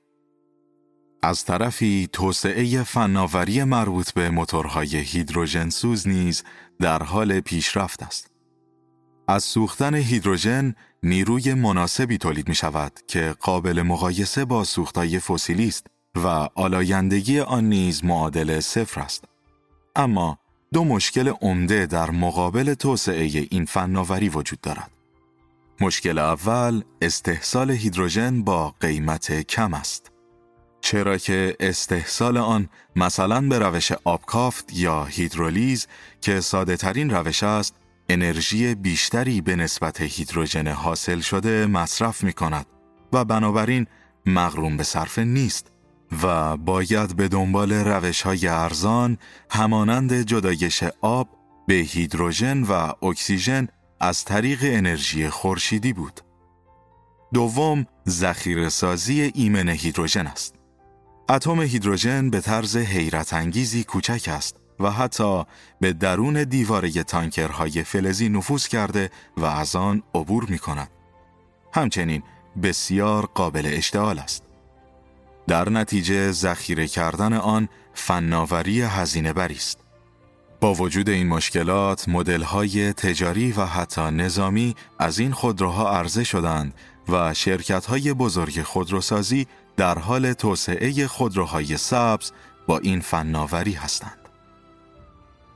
از 1.24 1.46
طرفی 1.46 2.10
توسعه 2.14 2.84
فناوری 2.84 3.64
مربوط 3.64 4.12
به 4.12 4.30
موتورهای 4.30 4.98
هیدروژن 4.98 5.70
سوز 5.70 6.08
نیز 6.08 6.44
در 6.80 7.04
حال 7.04 7.40
پیشرفت 7.40 8.04
است. 8.04 8.32
از 9.28 9.44
سوختن 9.44 9.96
هیدروژن 9.96 10.76
نیروی 11.04 11.54
مناسبی 11.54 12.18
تولید 12.18 12.50
می 12.50 12.56
شود 12.56 13.00
که 13.08 13.36
قابل 13.40 13.82
مقایسه 13.82 14.46
با 14.46 14.64
سوختهای 14.64 15.20
فسیلی 15.20 15.68
است 15.68 15.88
و 16.16 16.28
آلایندگی 16.56 17.40
آن 17.40 17.70
نیز 17.70 18.06
معادل 18.06 18.60
صفر 18.60 19.02
است. 19.02 19.26
اما 19.96 20.38
دو 20.74 20.84
مشکل 20.84 21.28
عمده 21.28 21.86
در 21.86 22.12
مقابل 22.12 22.74
توسعه 22.74 23.48
این 23.52 23.66
فناوری 23.66 24.30
وجود 24.30 24.62
دارد. 24.62 24.92
مشکل 25.82 26.18
اول 26.18 26.84
استحصال 27.02 27.72
هیدروژن 27.72 28.44
با 28.44 28.76
قیمت 28.80 29.42
کم 29.42 29.74
است. 29.74 30.12
چرا 30.82 31.18
که 31.18 31.56
استحصال 31.60 32.38
آن 32.38 32.70
مثلا 32.96 33.42
به 33.42 33.60
روش 33.60 33.92
آبکافت 34.04 34.74
یا 34.74 35.04
هیدرولیز 35.04 35.88
که 36.22 36.42
ساده 36.42 36.78
ترین 36.78 37.10
روش 37.10 37.44
است 37.44 37.76
انرژی 38.10 38.76
بیشتری 38.76 39.42
به 39.42 39.56
نسبت 39.56 40.02
هیدروژن 40.02 40.68
حاصل 40.68 41.20
شده 41.20 41.66
مصرف 41.66 42.24
می 42.24 42.34
کند 42.34 42.66
و 43.14 43.26
بنابراین 43.26 43.88
مغروم 44.26 44.78
به 44.78 44.84
صرفه 44.84 45.24
نیست 45.24 45.71
و 46.24 46.58
باید 46.58 47.16
به 47.16 47.28
دنبال 47.28 47.74
روش 47.74 48.22
های 48.22 48.48
ارزان 48.48 49.18
همانند 49.50 50.14
جدایش 50.14 50.84
آب 51.02 51.30
به 51.68 51.74
هیدروژن 51.74 52.64
و 52.64 53.06
اکسیژن 53.06 53.68
از 54.00 54.26
طریق 54.26 54.60
انرژی 54.64 55.30
خورشیدی 55.30 55.94
بود. 55.94 56.22
دوم، 57.34 57.86
ذخیره 58.10 58.70
سازی 58.70 59.32
ایمن 59.36 59.70
هیدروژن 59.70 60.28
است. 60.28 60.56
اتم 61.30 61.62
هیدروژن 61.62 62.30
به 62.30 62.42
طرز 62.42 62.78
حیرت 62.78 63.34
انگیزی 63.34 63.84
کوچک 63.84 64.30
است 64.32 64.56
و 64.80 64.92
حتی 64.92 65.44
به 65.80 65.94
درون 65.94 66.44
دیواره 66.44 66.92
تانکرهای 66.92 67.84
فلزی 67.84 68.30
نفوذ 68.30 68.68
کرده 68.68 69.10
و 69.38 69.46
از 69.46 69.76
آن 69.76 70.04
عبور 70.16 70.46
می 70.50 70.60
کند. 70.60 70.90
همچنین 71.74 72.24
بسیار 72.64 73.26
قابل 73.26 73.70
اشتعال 73.74 74.20
است. 74.20 74.51
در 75.48 75.70
نتیجه 75.70 76.32
ذخیره 76.32 76.88
کردن 76.88 77.34
آن 77.34 77.70
فناوری 77.94 78.82
هزینه 78.82 79.34
بری 79.34 79.56
است. 79.56 79.78
با 80.62 80.74
وجود 80.74 81.10
این 81.10 81.28
مشکلات، 81.28 82.10
های 82.44 82.94
تجاری 82.94 83.52
و 83.52 83.66
حتی 83.66 84.02
نظامی 84.02 84.76
از 85.00 85.20
این 85.20 85.32
خودروها 85.32 85.98
عرضه 85.98 86.24
شدند 86.24 86.74
و 87.10 87.34
های 87.88 88.14
بزرگ 88.14 88.62
خودروسازی 88.62 89.48
در 89.78 90.00
حال 90.00 90.34
توسعه 90.34 91.08
خودروهای 91.08 91.78
سبز 91.78 92.32
با 92.68 92.78
این 92.80 93.00
فناوری 93.00 93.74
هستند. 93.74 94.21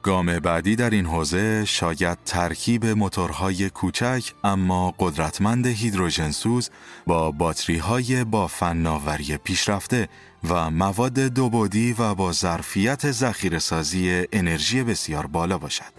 گام 0.06 0.40
بعدی 0.40 0.76
در 0.76 0.90
این 0.90 1.06
حوزه 1.06 1.66
شاید 1.66 2.18
ترکیب 2.26 2.86
موتورهای 2.86 3.70
کوچک 3.70 4.32
اما 4.44 4.94
قدرتمند 5.00 5.68
هیدروژنسوز 5.68 6.70
با 7.08 7.32
باتری 7.32 7.78
های 7.78 8.24
با 8.24 8.48
فناوری 8.48 9.38
پیشرفته 9.38 10.10
و 10.50 10.70
مواد 10.70 11.20
دوبودی 11.20 11.94
و 11.94 12.16
با 12.16 12.32
ظرفیت 12.32 13.12
ذخیره 13.12 13.60
سازی 13.60 14.28
انرژی 14.34 14.84
بسیار 14.84 15.28
بالا 15.28 15.58
باشد. 15.58 15.94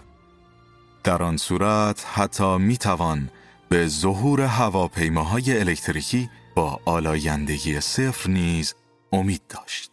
در 1.03 1.23
آن 1.23 1.37
صورت 1.37 2.05
حتی 2.13 2.57
می 2.57 2.77
توان 2.77 3.29
به 3.69 3.87
ظهور 3.87 4.41
هواپیماهای 4.41 5.59
الکتریکی 5.59 6.29
با 6.55 6.79
آلایندگی 6.85 7.81
صفر 7.81 8.29
نیز 8.29 8.75
امید 9.11 9.41
داشت. 9.49 9.91